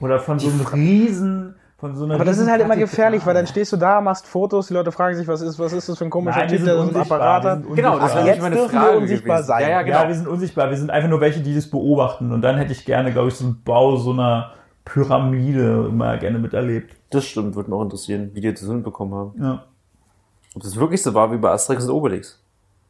[0.00, 3.34] oder von so einem Riesen, von so einer Aber das ist halt immer gefährlich, weil
[3.34, 5.98] dann stehst du da, machst Fotos, die Leute fragen sich, was ist, was ist das
[5.98, 7.62] für ein komischer Typ, der so einen unsichtbar, Apparat hat.
[7.74, 9.46] Genau, das wäre jetzt meine dürfen wir Frage unsichtbar gewesen.
[9.48, 9.62] sein.
[9.62, 10.02] Ja, ja, genau.
[10.02, 10.70] Ja, wir sind unsichtbar.
[10.70, 12.32] Wir sind einfach nur welche, die das beobachten.
[12.32, 14.52] Und dann hätte ich gerne, glaube ich, so einen Bau so einer
[14.84, 16.96] Pyramide immer gerne miterlebt.
[17.10, 19.32] das stimmt, würde mich auch interessieren, wie die das hinbekommen haben.
[19.42, 19.64] Ja.
[20.54, 22.40] Ob das wirklich so war wie bei Asterix und Obelix.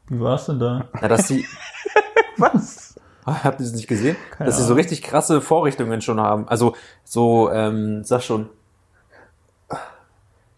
[0.08, 0.88] Wie war es denn da?
[1.00, 1.46] Ja, dass sie,
[2.36, 2.94] Was?
[3.24, 4.16] Ah, habt ihr das nicht gesehen?
[4.30, 6.48] Keine dass sie so richtig krasse Vorrichtungen schon haben.
[6.48, 8.48] Also so, ähm, sag schon,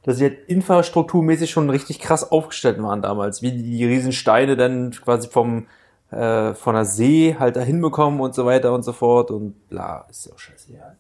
[0.05, 4.57] dass sie halt infrastrukturmäßig schon richtig krass aufgestellt waren damals, wie die, die riesen Steine
[4.57, 5.67] dann quasi vom
[6.11, 10.07] äh, von der See halt dahin bekommen und so weiter und so fort und bla,
[10.11, 10.73] ist ja auch scheiße.
[10.73, 10.95] Ja.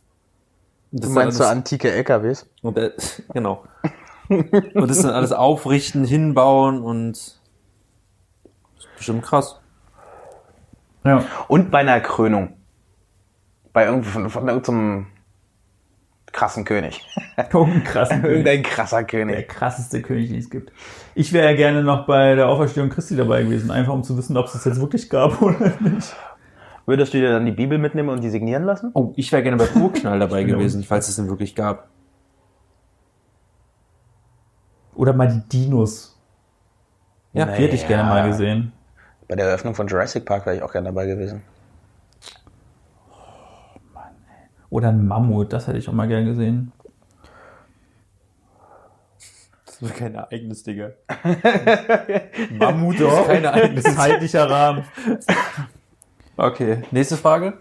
[0.90, 2.46] Du meinst so antike LKWs?
[2.62, 2.92] und, äh,
[3.32, 3.64] genau.
[4.28, 7.40] Und das dann alles aufrichten, hinbauen und das
[8.78, 9.60] ist bestimmt krass.
[11.04, 11.24] Ja.
[11.48, 12.54] Und bei einer Krönung.
[13.72, 15.06] Bei irgend von, von irgendeinem
[16.32, 17.00] krassen König.
[17.52, 18.36] Irgendein krassen König.
[18.36, 19.48] Irgendein krasser Der König.
[19.48, 20.72] krasseste König, den es gibt.
[21.14, 24.36] Ich wäre ja gerne noch bei der Auferstehung Christi dabei gewesen, einfach um zu wissen,
[24.36, 26.14] ob es das jetzt wirklich gab oder nicht.
[26.86, 28.90] Würdest du dir dann die Bibel mitnehmen und die signieren lassen?
[28.94, 31.88] Oh, ich wäre gerne beim Urknall dabei gewesen, falls es den wirklich gab.
[35.03, 36.16] Oder mal die Dinos.
[37.32, 38.72] Ja, Die hätte ich gerne mal gesehen.
[39.26, 41.42] Bei der Eröffnung von Jurassic Park wäre ich auch gerne dabei gewesen.
[44.70, 46.70] Oder ein Mammut, das hätte ich auch mal gerne gesehen.
[49.66, 50.92] Das ist kein Ereignis, Digga.
[52.53, 53.82] Mammut Das ist kein Ereignis.
[53.96, 54.84] Zeitlicher Rahmen.
[56.36, 57.59] Okay, nächste Frage.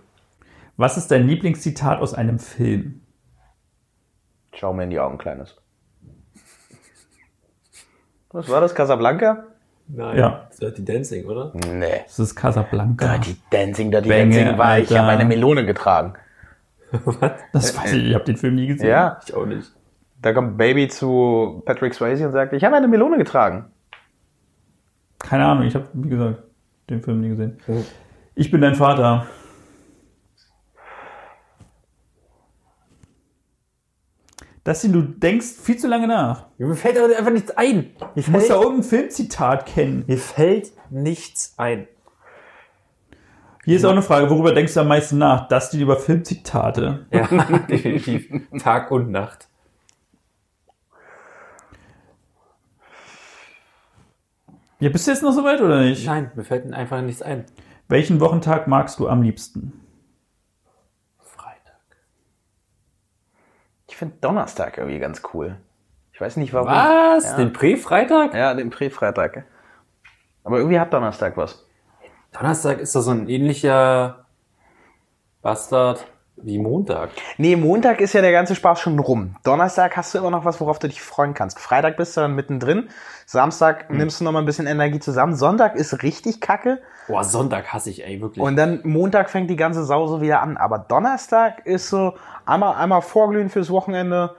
[0.77, 3.01] Was ist dein Lieblingszitat aus einem Film?
[4.53, 5.60] Schau mir in die Augen, Kleines.
[8.33, 9.43] Was war das, Casablanca?
[9.87, 10.47] Nein, Ja.
[10.59, 11.51] Dirty Dancing, oder?
[11.73, 12.01] Nee.
[12.05, 13.07] Das ist Casablanca.
[13.17, 14.85] Dirty Dancing, Dirty Bänge, Dancing war ich.
[14.85, 15.01] Ich Alter.
[15.03, 16.13] habe eine Melone getragen.
[17.53, 18.89] Das weiß ich, ich habe den Film nie gesehen.
[18.89, 19.71] Ja, Ich auch nicht.
[20.21, 23.65] da kommt Baby zu Patrick Swayze und sagt, ich habe eine Melone getragen.
[25.19, 26.43] Keine Ahnung, ich habe, wie gesagt,
[26.89, 27.57] den Film nie gesehen.
[28.35, 29.25] Ich bin dein Vater.
[34.63, 36.45] Das du denkst viel zu lange nach.
[36.57, 37.91] Mir fällt aber einfach nichts ein.
[38.15, 40.03] Mir Du musst da irgendein Filmzitat kennen.
[40.07, 41.87] mir fällt nichts ein.
[43.65, 45.47] Hier ist auch eine Frage, worüber denkst du am meisten nach?
[45.47, 47.05] Das die über Filmzitate.
[47.11, 47.27] Ja,
[47.69, 48.27] definitiv.
[48.61, 49.47] Tag und Nacht.
[54.79, 56.05] Ja, bist du jetzt noch soweit oder nicht?
[56.07, 57.45] Nein, mir fällt einfach nichts ein.
[57.87, 59.73] Welchen Wochentag magst du am liebsten?
[63.91, 65.57] Ich finde Donnerstag irgendwie ganz cool.
[66.13, 66.69] Ich weiß nicht warum.
[66.69, 67.25] Was?
[67.25, 67.35] Ja.
[67.35, 68.33] Den Prä-Freitag?
[68.33, 69.43] Ja, den Prä-Freitag.
[70.45, 71.67] Aber irgendwie hat Donnerstag was.
[72.31, 74.27] Donnerstag ist doch so ein ähnlicher
[75.41, 77.09] Bastard wie Montag.
[77.37, 79.35] Nee, Montag ist ja der ganze Spaß schon rum.
[79.43, 81.59] Donnerstag hast du immer noch was, worauf du dich freuen kannst.
[81.59, 82.89] Freitag bist du dann mittendrin.
[83.25, 85.35] Samstag nimmst du noch mal ein bisschen Energie zusammen.
[85.35, 86.81] Sonntag ist richtig kacke.
[87.11, 88.43] Boah, Sonntag hasse ich, ey, wirklich.
[88.43, 90.57] Und dann Montag fängt die ganze Sau so wieder an.
[90.57, 92.13] Aber Donnerstag ist so
[92.45, 94.35] einmal, einmal vorglühen fürs Wochenende.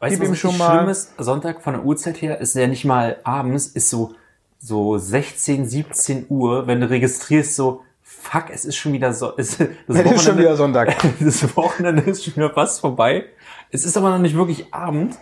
[0.00, 1.12] weißt du, was schon mal- schlimm ist?
[1.18, 4.14] Sonntag von der Uhrzeit her ist ja nicht mal abends, ist so,
[4.58, 9.56] so 16, 17 Uhr, wenn du registrierst, so, fuck, es ist schon wieder so, es,
[9.58, 10.94] das Es ist schon wieder Sonntag.
[11.20, 13.26] das Wochenende ist schon wieder fast vorbei.
[13.70, 15.16] Es ist aber noch nicht wirklich Abend.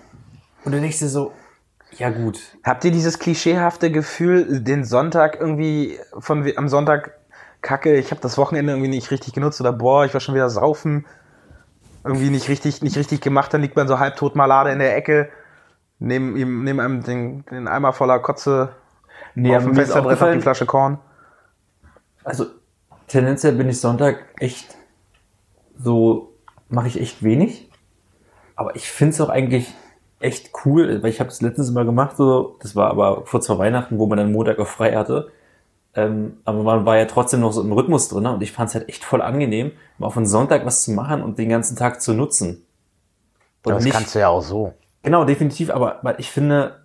[0.64, 1.32] Und du denkst dir so,
[1.99, 7.12] ja gut, Habt ihr dieses klischeehafte Gefühl, den Sonntag irgendwie von am Sonntag
[7.61, 10.51] kacke, ich habe das Wochenende irgendwie nicht richtig genutzt oder boah, ich war schon wieder
[10.51, 11.07] saufen,
[12.05, 15.28] irgendwie nicht richtig nicht richtig gemacht, dann liegt man so halbtot malade in der Ecke,
[15.99, 18.74] neben ihm neben einem den, den Eimer voller Kotze
[19.34, 20.99] Nee, auf dem Fensterbrett noch die Flasche Korn.
[22.24, 22.47] Also
[23.09, 24.76] tendenziell bin ich Sonntag echt
[25.78, 26.34] so,
[26.68, 27.70] mache ich echt wenig.
[28.55, 29.72] Aber ich finde es auch eigentlich
[30.23, 33.59] echt cool, weil ich habe es letztens mal gemacht, so, das war aber kurz vor
[33.59, 35.31] Weihnachten, wo man dann Montag auch frei hatte.
[35.95, 38.33] Ähm, aber man war ja trotzdem noch so im Rhythmus drin ne?
[38.33, 41.23] und ich fand es halt echt voll angenehm, mal auf einen Sonntag was zu machen
[41.23, 42.64] und den ganzen Tag zu nutzen.
[43.64, 44.73] Und das nicht, kannst du ja auch so.
[45.03, 46.81] Genau, definitiv, aber ich finde,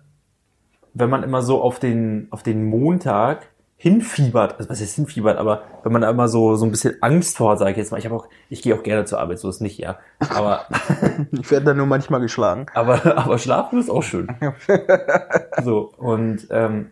[0.92, 3.48] wenn man immer so auf den, auf den Montag
[3.80, 7.36] hinfiebert, also was heißt hinfiebert, aber wenn man da immer so, so ein bisschen Angst
[7.36, 9.38] vor hat, sage ich jetzt mal, ich habe auch, ich gehe auch gerne zur Arbeit,
[9.38, 9.98] so ist nicht, ja.
[10.34, 10.66] Aber,
[11.30, 12.66] Ich werde da nur manchmal geschlagen.
[12.74, 14.28] aber, aber schlafen ist auch schön.
[15.62, 16.90] So, und, ähm,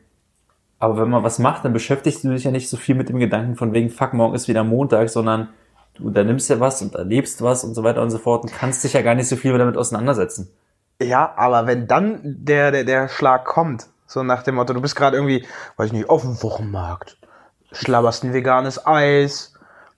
[0.79, 3.19] aber wenn man was macht, dann beschäftigst du dich ja nicht so viel mit dem
[3.19, 5.49] Gedanken von wegen, fuck, morgen ist wieder Montag, sondern
[5.95, 8.53] du da nimmst ja was und erlebst was und so weiter und so fort und
[8.53, 10.51] kannst dich ja gar nicht so viel damit auseinandersetzen.
[11.03, 14.97] Ja, aber wenn dann der, der, der Schlag kommt, so nach dem Motto, du bist
[14.97, 15.45] gerade irgendwie,
[15.77, 17.19] weiß ich nicht, auf dem Wochenmarkt,
[17.73, 19.53] schlabberst ein veganes Eis,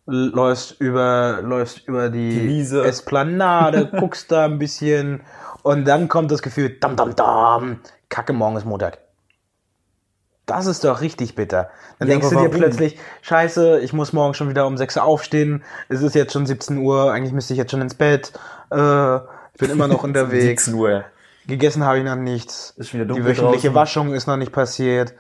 [0.07, 2.85] läufst über, läufst über die, Wiese.
[2.85, 5.23] Esplanade, guckst da ein bisschen
[5.63, 8.99] und dann kommt das Gefühl, dam, dam, dam, kacke, morgen ist Montag.
[10.47, 11.69] Das ist doch richtig bitter.
[11.99, 12.57] Dann Ja, denkst du dir warum?
[12.57, 16.47] plötzlich, scheiße, ich muss morgen schon wieder um 6 Uhr aufstehen, es ist jetzt schon
[16.47, 18.33] 17 Uhr, eigentlich müsste ich jetzt schon ins Bett,
[18.71, 20.65] äh, ich bin immer noch unterwegs.
[20.65, 21.05] 17 Uhr.
[21.49, 22.75] Gegessen habe ich noch nichts.
[22.77, 23.75] Ist wieder Die dunkel wöchentliche draußen.
[23.75, 25.15] Waschung ist noch nicht passiert.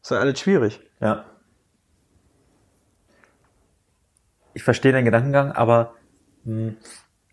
[0.00, 0.80] Ist ja alles schwierig.
[1.00, 1.24] Ja.
[4.54, 5.94] Ich verstehe deinen Gedankengang, aber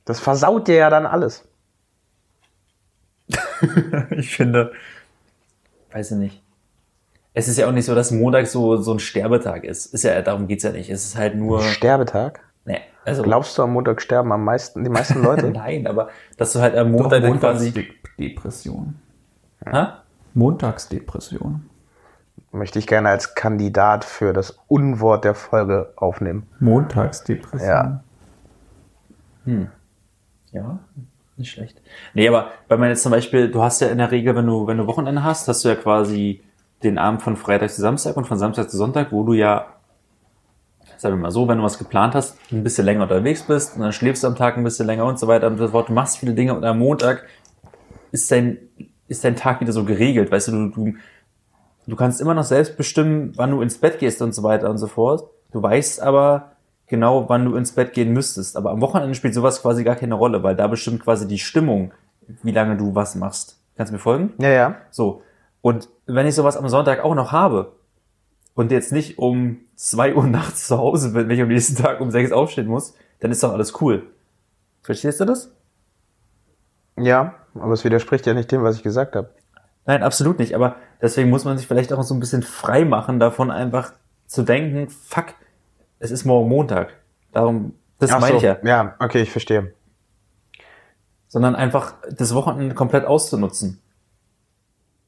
[0.05, 1.47] Das versaut dir ja dann alles.
[4.11, 4.71] ich finde,
[5.91, 6.43] weiß ich nicht.
[7.33, 9.93] Es ist ja auch nicht so, dass Montag so, so ein Sterbetag ist.
[9.93, 10.89] Ist ja, darum geht's ja nicht.
[10.89, 12.39] Es ist halt nur, Sterbetag?
[12.65, 15.51] nee, also, Glaubst du, am Montag sterben am meisten, die meisten Leute?
[15.51, 17.87] nein, aber, dass du halt am Montag dann quasi,
[18.19, 18.95] Montagsdepression.
[19.65, 19.87] Hä?
[20.33, 21.69] Montagsdepression.
[22.51, 26.47] Möchte ich gerne als Kandidat für das Unwort der Folge aufnehmen.
[26.59, 27.69] Montagsdepression.
[27.69, 28.03] Ja.
[30.51, 30.79] Ja,
[31.37, 31.81] nicht schlecht.
[32.13, 34.67] Nee, aber wenn man jetzt zum Beispiel, du hast ja in der Regel, wenn du,
[34.67, 36.41] wenn du Wochenende hast, hast du ja quasi
[36.83, 39.67] den Abend von Freitag zu Samstag und von Samstag zu Sonntag, wo du ja,
[40.97, 43.81] sagen wir mal so, wenn du was geplant hast, ein bisschen länger unterwegs bist und
[43.81, 45.89] dann schläfst du am Tag ein bisschen länger und so weiter und so fort.
[45.89, 47.25] Du machst viele Dinge und am Montag
[48.11, 48.57] ist dein,
[49.07, 50.31] ist dein Tag wieder so geregelt.
[50.31, 50.93] Weißt du, du, du,
[51.87, 54.77] du kannst immer noch selbst bestimmen, wann du ins Bett gehst und so weiter und
[54.77, 55.29] so fort.
[55.51, 56.51] Du weißt aber
[56.87, 58.57] genau, wann du ins Bett gehen müsstest.
[58.57, 61.91] Aber am Wochenende spielt sowas quasi gar keine Rolle, weil da bestimmt quasi die Stimmung,
[62.43, 63.59] wie lange du was machst.
[63.77, 64.33] Kannst du mir folgen?
[64.39, 64.75] Ja, ja.
[64.91, 65.23] So.
[65.61, 67.73] Und wenn ich sowas am Sonntag auch noch habe
[68.53, 72.01] und jetzt nicht um zwei Uhr nachts zu Hause bin, wenn ich am nächsten Tag
[72.01, 74.07] um sechs aufstehen muss, dann ist doch alles cool.
[74.81, 75.51] Verstehst du das?
[76.97, 79.29] Ja, aber es widerspricht ja nicht dem, was ich gesagt habe.
[79.85, 80.53] Nein, absolut nicht.
[80.53, 83.93] Aber deswegen muss man sich vielleicht auch so ein bisschen frei machen, davon einfach
[84.27, 85.33] zu denken, fuck,
[85.99, 86.93] es ist morgen Montag.
[87.31, 88.57] Darum, das Ach meine so, ich ja.
[88.63, 89.73] Ja, okay, ich verstehe.
[91.27, 93.81] Sondern einfach das Wochenende komplett auszunutzen.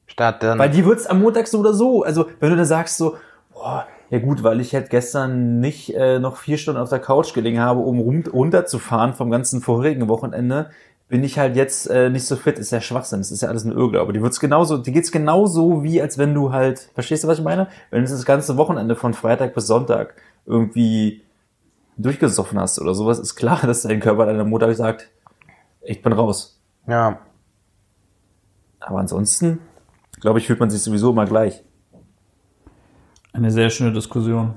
[0.06, 0.58] Statt dann.
[0.58, 2.02] Weil die wird's am Montag so oder so.
[2.02, 3.16] Also, wenn du dann sagst so,
[3.52, 7.32] boah, ja gut, weil ich halt gestern nicht äh, noch vier Stunden auf der Couch
[7.32, 10.70] gelegen habe, um runterzufahren vom ganzen vorigen Wochenende,
[11.12, 12.58] bin ich halt jetzt äh, nicht so fit.
[12.58, 14.14] Ist ja Schwachsinn, das ist ja alles ein Irrglaube.
[14.14, 17.44] Die wird's genauso, die geht's genauso wie, als wenn du halt, verstehst du, was ich
[17.44, 17.68] meine?
[17.90, 20.14] Wenn du das ganze Wochenende von Freitag bis Sonntag
[20.46, 21.22] irgendwie
[21.98, 25.10] durchgesoffen hast oder sowas, ist klar, dass dein Körper am Montag sagt,
[25.82, 26.58] ich bin raus.
[26.88, 27.18] ja.
[28.80, 29.60] Aber ansonsten,
[30.18, 31.62] glaube ich, fühlt man sich sowieso immer gleich.
[33.34, 34.54] Eine sehr schöne Diskussion.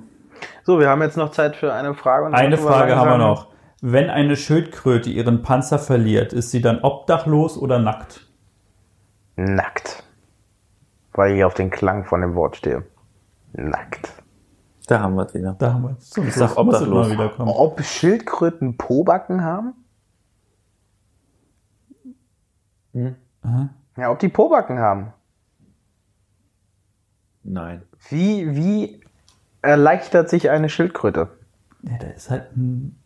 [0.64, 2.34] So, wir haben jetzt noch Zeit für eine Frage.
[2.34, 3.55] Eine Frage haben wir noch.
[3.82, 8.28] Wenn eine Schildkröte ihren Panzer verliert, ist sie dann obdachlos oder nackt?
[9.36, 10.04] Nackt.
[11.14, 12.86] Weil ich auf den Klang von dem Wort stehe.
[13.54, 14.12] Nackt.
[14.88, 15.56] Da haben wir es wieder.
[15.58, 16.16] Da haben wir es.
[16.18, 17.10] Ich sag obdachlos.
[17.40, 19.74] Ob Schildkröten Pobacken haben?
[22.94, 23.16] Hm?
[23.98, 25.14] Ja, ob die Pobacken haben.
[27.44, 27.84] Nein.
[28.10, 29.02] Wie, wie
[29.62, 31.30] erleichtert sich eine Schildkröte?
[31.84, 32.98] Ja, da ist halt ein,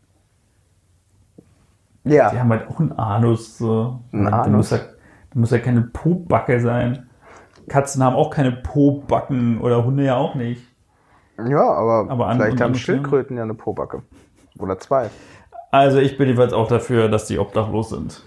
[2.03, 2.31] Ja.
[2.31, 3.57] die haben halt auch einen Anus.
[3.57, 3.99] So.
[4.11, 4.71] Ein da Anus.
[4.71, 7.09] Muss ja, da muss ja keine Pobacke sein.
[7.67, 10.63] Katzen haben auch keine Pobacken oder Hunde ja auch nicht.
[11.47, 14.03] Ja, aber, Aber vielleicht haben Schildkröten ja eine Pobacke.
[14.57, 15.09] Oder zwei.
[15.71, 18.23] Also ich bin jedenfalls auch dafür, dass die obdachlos sind.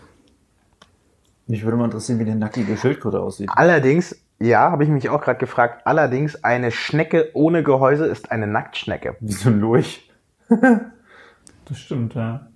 [1.46, 3.50] Mich würde mal interessieren, wie eine nackige Schildkröte aussieht.
[3.52, 8.46] Allerdings, ja, habe ich mich auch gerade gefragt, allerdings eine Schnecke ohne Gehäuse ist eine
[8.46, 9.16] Nacktschnecke.
[9.20, 10.08] Wie so ein Lurch.
[10.48, 12.48] Das stimmt, ja.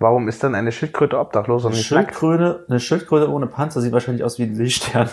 [0.00, 2.08] Warum ist dann eine Schildkröte obdachlos und Eine nicht nackt?
[2.16, 5.08] Schildkröte, eine Schildkröte ohne Panzer sieht wahrscheinlich aus wie ein Seestern.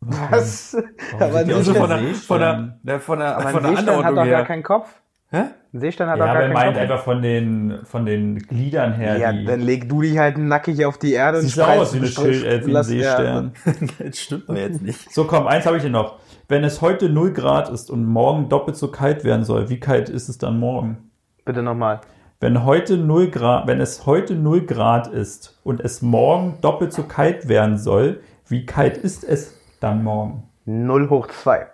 [0.00, 0.74] Was?
[1.14, 2.26] Aber ein Also ein von der, Seestern?
[2.26, 4.44] von der, der, von der, aber ein von der Seestern hat doch gar her.
[4.44, 4.88] keinen Kopf.
[5.32, 5.42] Hä?
[5.72, 6.82] Ein Seestern hat Ja, doch gar keinen meint Kopf.
[6.82, 9.18] einfach von den, von den Gliedern her.
[9.18, 11.92] Ja, die, dann leg du dich halt nackig auf die Erde Siehst und du aus
[11.92, 13.52] wie, eine Schild, äh, wie ein Seestern.
[13.98, 15.12] Das stimmt doch jetzt nicht.
[15.12, 16.18] So, komm, eins habe ich hier noch.
[16.48, 20.08] Wenn es heute 0 Grad ist und morgen doppelt so kalt werden soll, wie kalt
[20.08, 21.10] ist es dann morgen?
[21.44, 22.00] Bitte nochmal.
[22.42, 27.02] Wenn heute 0 Grad, wenn es heute 0 Grad ist und es morgen doppelt so
[27.02, 30.48] kalt werden soll, wie kalt ist es dann morgen?
[30.64, 31.66] 0 hoch 2.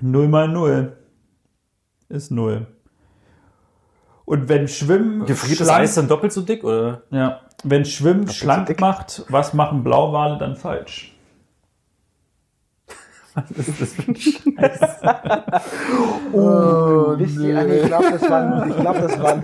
[0.00, 0.96] 0 mal 0
[2.08, 2.68] ist 0.
[4.24, 7.02] Und wenn Schwimmen Gefriert das schlank- Eis dann doppelt so dick, oder?
[7.10, 8.80] ja, wenn Schwimmen so schlank dick?
[8.80, 11.17] macht, was machen Blauwale dann falsch?
[16.32, 19.42] Oh, wisst ihr, ah, nee, ich glaube, das waren, ich glaube, das waren,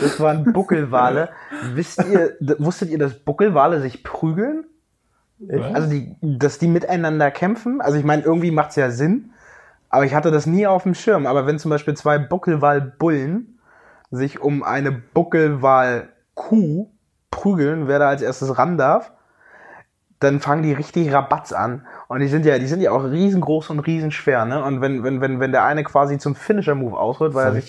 [0.00, 1.28] das waren Buckelwale.
[1.74, 4.64] Wisst ihr, wusstet ihr, dass Buckelwale sich prügeln?
[5.48, 7.80] Also, die, dass die miteinander kämpfen?
[7.80, 9.30] Also, ich meine, irgendwie macht's ja Sinn.
[9.88, 11.26] Aber ich hatte das nie auf dem Schirm.
[11.26, 13.58] Aber wenn zum Beispiel zwei Buckelwalbullen
[14.10, 16.88] sich um eine Buckelwalkuh
[17.30, 19.12] prügeln, wer da als erstes ran darf,
[20.20, 21.86] dann fangen die richtig Rabatz an.
[22.08, 24.64] Und die sind ja, die sind ja auch riesengroß und riesenschwer, ne?
[24.64, 27.68] Und wenn, wenn, wenn, wenn der eine quasi zum Finisher-Move ausholt, weil er sich,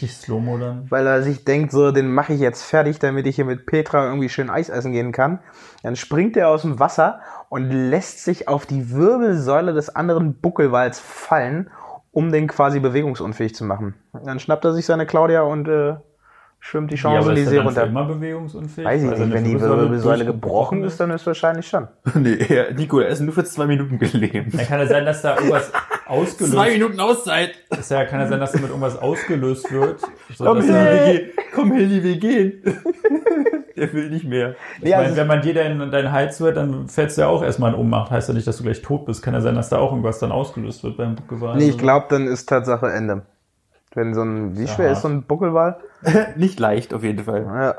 [0.90, 4.06] weil er sich denkt, so, den mache ich jetzt fertig, damit ich hier mit Petra
[4.06, 5.40] irgendwie schön Eis essen gehen kann,
[5.84, 7.20] dann springt er aus dem Wasser
[7.50, 11.70] und lässt sich auf die Wirbelsäule des anderen Buckelwals fallen,
[12.12, 13.96] um den quasi bewegungsunfähig zu machen.
[14.24, 15.96] Dann schnappt er sich seine Claudia und äh,
[16.68, 17.92] schwimmt die Ja, Chance aber in die ist See er dann für runter.
[17.92, 18.88] immer bewegungsunfähig?
[18.88, 21.88] Weiß ich Weil nicht, wenn die Wirbelsäule gebrochen ist, dann ist wahrscheinlich schon.
[22.16, 24.54] nee, ja, Nico, er ist nur für zwei Minuten gelähmt.
[24.58, 25.72] Dann kann es sein, dass da irgendwas
[26.08, 27.52] ausgelöst Minuten Auszeit.
[27.70, 27.92] ist.
[27.92, 30.02] Ja, kann es sein, dass damit irgendwas ausgelöst wird.
[30.36, 30.64] So, Komm, er,
[31.08, 31.30] wir gehen.
[31.54, 32.64] Komm, Hilli, wir gehen.
[33.78, 34.56] Der will nicht mehr.
[34.82, 37.28] ich Ja, meine, also- wenn man dir deinen dein Hals wird, dann fällst du ja
[37.28, 38.10] auch erstmal in Ohnmacht.
[38.10, 39.22] Heißt ja nicht, dass du gleich tot bist.
[39.22, 41.58] Kann ja sein, dass da auch irgendwas dann ausgelöst wird beim Buckelwal.
[41.58, 43.24] Nee, ich glaube, dann ist Tatsache Ende.
[43.96, 45.80] Wenn so ein, wie schwer ist so ein Buckelwal?
[46.36, 47.46] Nicht leicht, auf jeden Fall.
[47.46, 47.76] Ja.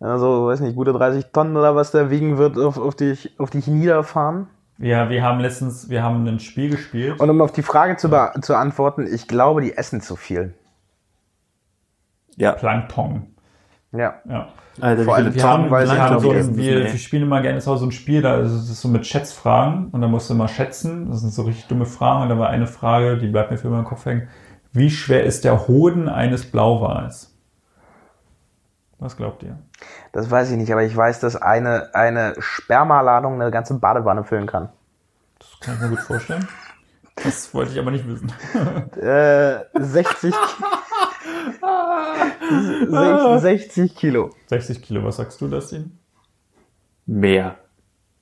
[0.00, 3.50] Also, weiß nicht, gute 30 Tonnen oder was der wiegen wird, auf, auf, dich, auf
[3.50, 4.48] dich niederfahren.
[4.78, 7.20] Ja, wir haben letztens, wir haben ein Spiel gespielt.
[7.20, 8.08] Und um auf die Frage zu,
[8.40, 10.54] zu antworten, ich glaube, die essen zu viel.
[12.36, 12.52] Ja.
[12.52, 13.28] Plankton.
[13.92, 14.14] Ja.
[14.28, 14.48] Ja.
[14.80, 17.60] Alter, Vor allem Wir haben, weil wir, haben so ein, wir, wir spielen immer gerne
[17.60, 21.10] so ein Spiel, da ist es so mit Schätzfragen und dann musst du immer schätzen.
[21.10, 23.68] Das sind so richtig dumme Fragen und da war eine Frage, die bleibt mir für
[23.68, 24.28] immer im Kopf hängen.
[24.72, 27.34] Wie schwer ist der Hoden eines Blauwals?
[28.98, 29.58] Was glaubt ihr?
[30.12, 34.46] Das weiß ich nicht, aber ich weiß, dass eine, eine Spermaladung eine ganze Badewanne füllen
[34.46, 34.68] kann.
[35.38, 36.46] Das kann ich mir gut vorstellen.
[37.16, 38.32] Das wollte ich aber nicht wissen.
[39.02, 40.34] Äh, 60,
[42.88, 44.30] Sech- 60 Kilo.
[44.46, 45.98] 60 Kilo, was sagst du, Dustin?
[47.06, 47.56] Mehr.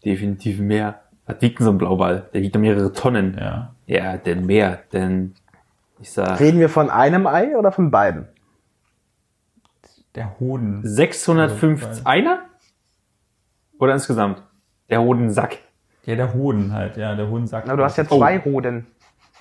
[0.04, 1.02] Definitiv mehr.
[1.26, 2.28] Was wiegt denn so ein Blauwal?
[2.32, 3.36] Der wiegt mehrere Tonnen.
[3.38, 3.74] Ja.
[3.86, 4.78] Ja, denn mehr.
[4.92, 5.34] Denn
[6.00, 8.28] ich sag Reden wir von einem Ei oder von beiden?
[10.14, 10.80] Der Hoden.
[10.82, 12.06] 650.
[12.06, 12.42] Einer?
[13.78, 14.42] Oder insgesamt?
[14.88, 15.58] Der Hodensack.
[16.04, 17.64] Ja, der Hoden halt, ja, der Hodensack.
[17.66, 18.86] Na, du hast ja zwei Hoden.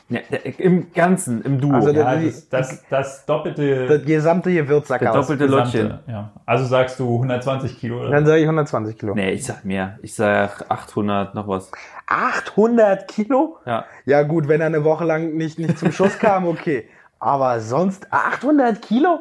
[0.09, 1.73] Ja, der, Im Ganzen, im Duo.
[1.75, 3.85] Also der- ja, das, das, das doppelte.
[3.85, 5.27] Das gesamte Gewürzsack Der aus.
[5.27, 5.83] doppelte Lottchen.
[5.89, 6.31] gesamte, ja.
[6.47, 8.09] Also sagst du 120 Kilo oder?
[8.09, 9.13] Dann sage ich 120 Kilo.
[9.13, 9.99] Nee, ich sag mehr.
[10.01, 11.71] Ich sag 800 noch was.
[12.07, 13.57] 800 Kilo?
[13.65, 13.85] Ja.
[14.05, 16.89] Ja gut, wenn er eine Woche lang nicht, nicht zum Schuss kam, okay.
[17.19, 19.19] Aber sonst 800 Kilo?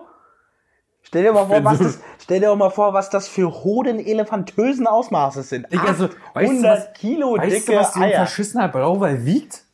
[1.02, 3.50] Stell dir mal vor, was so- das, stell dir auch mal vor, was das für
[3.50, 5.70] hoden elefantösen Ausmaße sind.
[5.72, 8.16] Digga, also, 800 weißt du, was- Kilo Weißt dicke du, was Eier.
[8.16, 9.64] verschissener Blauwal wiegt?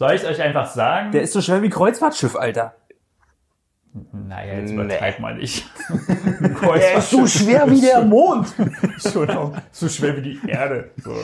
[0.00, 1.12] Soll ich euch einfach sagen?
[1.12, 2.74] Der ist so schwer wie Kreuzfahrtschiff, Alter.
[4.14, 4.82] naja, jetzt Nee.
[4.82, 5.68] übertreib mal nicht.
[6.40, 8.46] Der ist so schwer wie der Mond.
[9.12, 10.92] Schon auch so schwer wie die Erde.
[11.04, 11.14] So.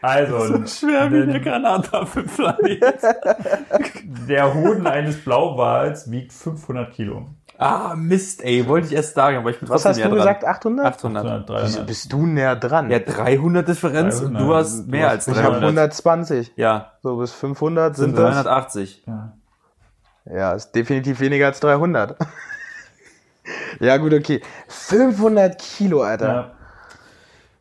[0.00, 2.82] Also, der Granatapfelplanet.
[4.28, 7.28] der Hoden eines Blauwals wiegt 500 Kilo.
[7.58, 8.66] Ah, Mist, ey.
[8.66, 10.18] Wollte ich erst sagen, aber ich bin Was trotzdem hast du dran.
[10.18, 10.86] gesagt, 800?
[10.86, 11.24] 800.
[11.24, 11.86] 300, Wieso 300.
[11.86, 12.90] bist du näher dran?
[12.90, 14.42] Ja, 300 Differenz und 300.
[14.42, 15.62] du hast Du mehr hast- als ich habe 300.
[15.62, 16.52] 120.
[16.56, 18.34] Ja, So bis 500 sind sind das.
[18.44, 19.02] 380.
[19.06, 19.32] Ja.
[20.24, 22.16] Ja, ist definitiv weniger als 300.
[23.80, 24.40] ja gut, okay.
[24.68, 26.26] 500 Kilo, Alter.
[26.34, 26.50] Ja.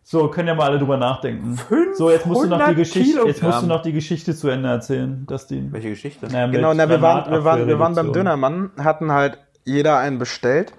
[0.03, 1.57] So, können ja mal alle drüber nachdenken.
[1.95, 4.49] So, jetzt musst du noch die 500 Geschichte, jetzt musst du noch die Geschichte zu
[4.49, 5.71] Ende erzählen, Dustin.
[5.71, 6.27] Welche Geschichte?
[6.29, 8.11] Na, Genau, na, wir, waren, wir, waren, wir waren beim.
[8.11, 10.73] Dönermann, hatten halt jeder einen bestellt.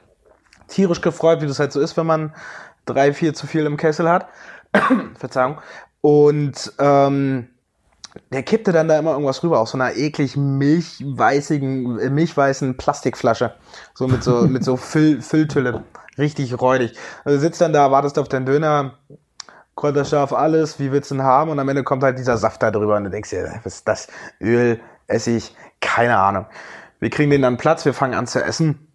[0.68, 2.34] Tierisch gefreut, wie das halt so ist, wenn man
[2.86, 4.28] drei, vier zu viel im Kessel hat.
[5.18, 5.58] Verzeihung.
[6.00, 7.48] Und ähm,
[8.30, 13.54] der kippte dann da immer irgendwas rüber aus so einer eklig milchweißigen, äh, milchweißen Plastikflasche.
[13.94, 15.84] So mit so, mit so Füll, Fülltülle.
[16.18, 16.94] Richtig räudig.
[17.24, 18.98] Also du sitzt dann da, wartest auf deinen Döner,
[19.76, 21.50] Kräuterscharf, alles, wie willst du ihn haben?
[21.50, 23.88] Und am Ende kommt halt dieser Saft da drüber und du denkst dir, was ist
[23.88, 24.08] das?
[24.40, 26.46] Öl, Essig, keine Ahnung.
[27.02, 28.86] Wir kriegen den dann Platz, wir fangen an zu essen.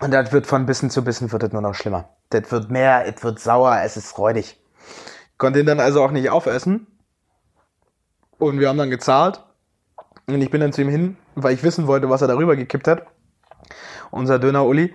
[0.00, 2.10] Und das wird von Bissen zu Bissen wird das nur noch schlimmer.
[2.28, 4.62] Das wird mehr, es wird sauer, es ist räudig.
[5.38, 6.86] Konnte ihn dann also auch nicht aufessen.
[8.36, 9.42] Und wir haben dann gezahlt.
[10.26, 12.86] Und ich bin dann zu ihm hin, weil ich wissen wollte, was er darüber gekippt
[12.86, 13.06] hat.
[14.10, 14.94] Unser Döner Uli.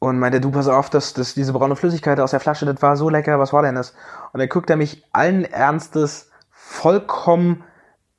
[0.00, 2.96] Und meinte, du pass auf, dass, dass diese braune Flüssigkeit aus der Flasche, das war
[2.96, 3.94] so lecker, was war denn das?
[4.32, 7.62] Und dann guckt er mich allen Ernstes vollkommen,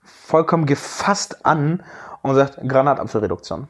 [0.01, 1.83] vollkommen gefasst an
[2.21, 3.67] und sagt, Granatapfelreduktion.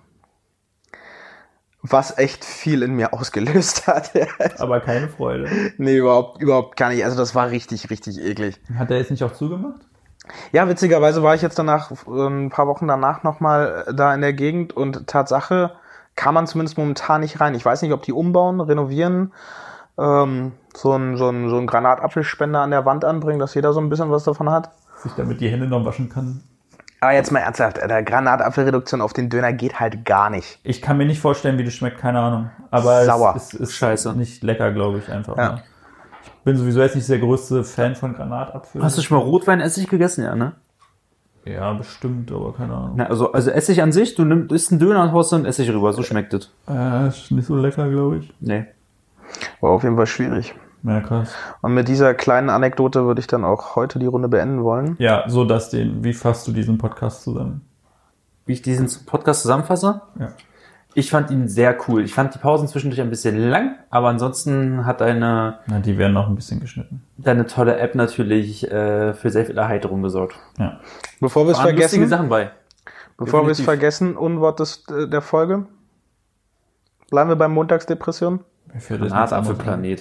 [1.84, 4.12] Was echt viel in mir ausgelöst hat.
[4.60, 5.50] Aber keine Freude.
[5.78, 7.04] nee, überhaupt, überhaupt gar nicht.
[7.04, 8.60] Also das war richtig, richtig eklig.
[8.78, 9.82] Hat er jetzt nicht auch zugemacht?
[10.54, 14.34] Ja, witzigerweise war ich jetzt danach, äh, ein paar Wochen danach nochmal da in der
[14.34, 15.72] Gegend und Tatsache
[16.16, 17.56] kann man zumindest momentan nicht rein.
[17.56, 19.34] Ich weiß nicht, ob die umbauen, renovieren,
[19.98, 23.82] ähm, so ein, so ein, so ein Granatapfelspender an der Wand anbringen, dass jeder so
[23.82, 24.72] ein bisschen was davon hat.
[25.02, 26.44] Sich damit die Hände noch waschen kann.
[27.04, 30.58] Aber jetzt mal ernsthaft, Alter, Granatapfelreduktion auf den Döner geht halt gar nicht.
[30.64, 32.50] Ich kann mir nicht vorstellen, wie das schmeckt, keine Ahnung.
[32.72, 33.34] Aber Sauer.
[33.36, 34.14] es, es ist Scheiße.
[34.14, 35.36] nicht lecker, glaube ich, einfach.
[35.36, 35.52] Ja.
[35.56, 35.64] Ne?
[36.24, 38.82] Ich bin sowieso jetzt nicht der größte Fan von Granatapfel.
[38.82, 40.54] Hast du schon mal Rotweinessig gegessen, ja, ne?
[41.44, 42.94] Ja, bestimmt, aber keine Ahnung.
[42.96, 45.70] Na, also, also Essig an sich, du nimmst isst einen Döner und haust dann Essig
[45.72, 46.52] rüber, so schmeckt es.
[46.70, 48.34] Äh, ist nicht so lecker, glaube ich.
[48.40, 48.66] Nee.
[49.60, 50.56] War auf jeden Fall schwierig.
[50.84, 51.34] Ja, krass.
[51.62, 54.96] Und mit dieser kleinen Anekdote würde ich dann auch heute die Runde beenden wollen.
[55.00, 56.04] Ja, so das den.
[56.04, 57.62] Wie fasst du diesen Podcast zusammen?
[58.46, 60.02] Wie ich diesen Podcast zusammenfasse?
[60.20, 60.28] Ja.
[60.96, 62.04] Ich fand ihn sehr cool.
[62.04, 66.14] Ich fand die Pausen zwischendurch ein bisschen lang, aber ansonsten hat deine, Na, die werden
[66.14, 67.02] noch ein bisschen geschnitten.
[67.18, 70.36] deine tolle App natürlich äh, für sehr viel Erheiterung gesorgt.
[70.60, 70.80] Ja.
[71.20, 72.52] Bevor wir es Waren lustige vergessen, Sachen bei.
[73.18, 75.66] bevor wir es vergessen, Unwort des, äh, der Folge.
[77.10, 78.42] Bleiben wir beim Montagsdepression.
[78.72, 79.98] Mir fällt ein.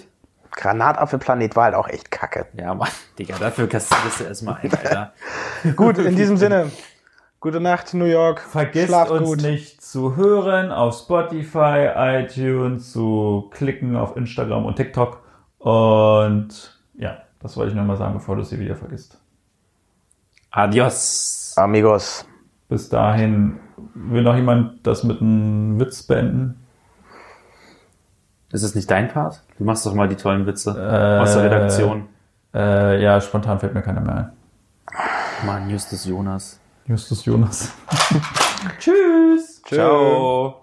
[0.53, 1.57] Granatapfelplanet.
[1.57, 2.46] War halt auch echt kacke.
[2.55, 2.88] Ja, Mann,
[3.18, 5.12] Digga, dafür kassierst du erstmal ein, Alter.
[5.76, 6.70] Gut, in diesem Sinne.
[7.40, 8.40] Gute Nacht, New York.
[8.72, 9.42] Schlaft uns gut.
[9.42, 15.24] nicht zu hören auf Spotify, iTunes, zu klicken auf Instagram und TikTok.
[15.59, 19.18] Und ja, das wollte ich noch mal sagen, bevor du es hier wieder vergisst.
[20.53, 21.55] Adios.
[21.57, 22.24] Amigos.
[22.68, 23.59] Bis dahin,
[23.94, 26.64] will noch jemand das mit einem Witz beenden?
[28.53, 29.42] Ist es nicht dein Part?
[29.62, 32.08] Du machst doch mal die tollen Witze Äh, aus der Redaktion.
[32.52, 35.46] Äh, ja, spontan fällt mir keiner mehr ein.
[35.46, 36.58] Mann, Justus Jonas.
[36.84, 37.72] Justus Jonas.
[38.80, 39.62] Tschüss.
[39.62, 40.61] Ciao.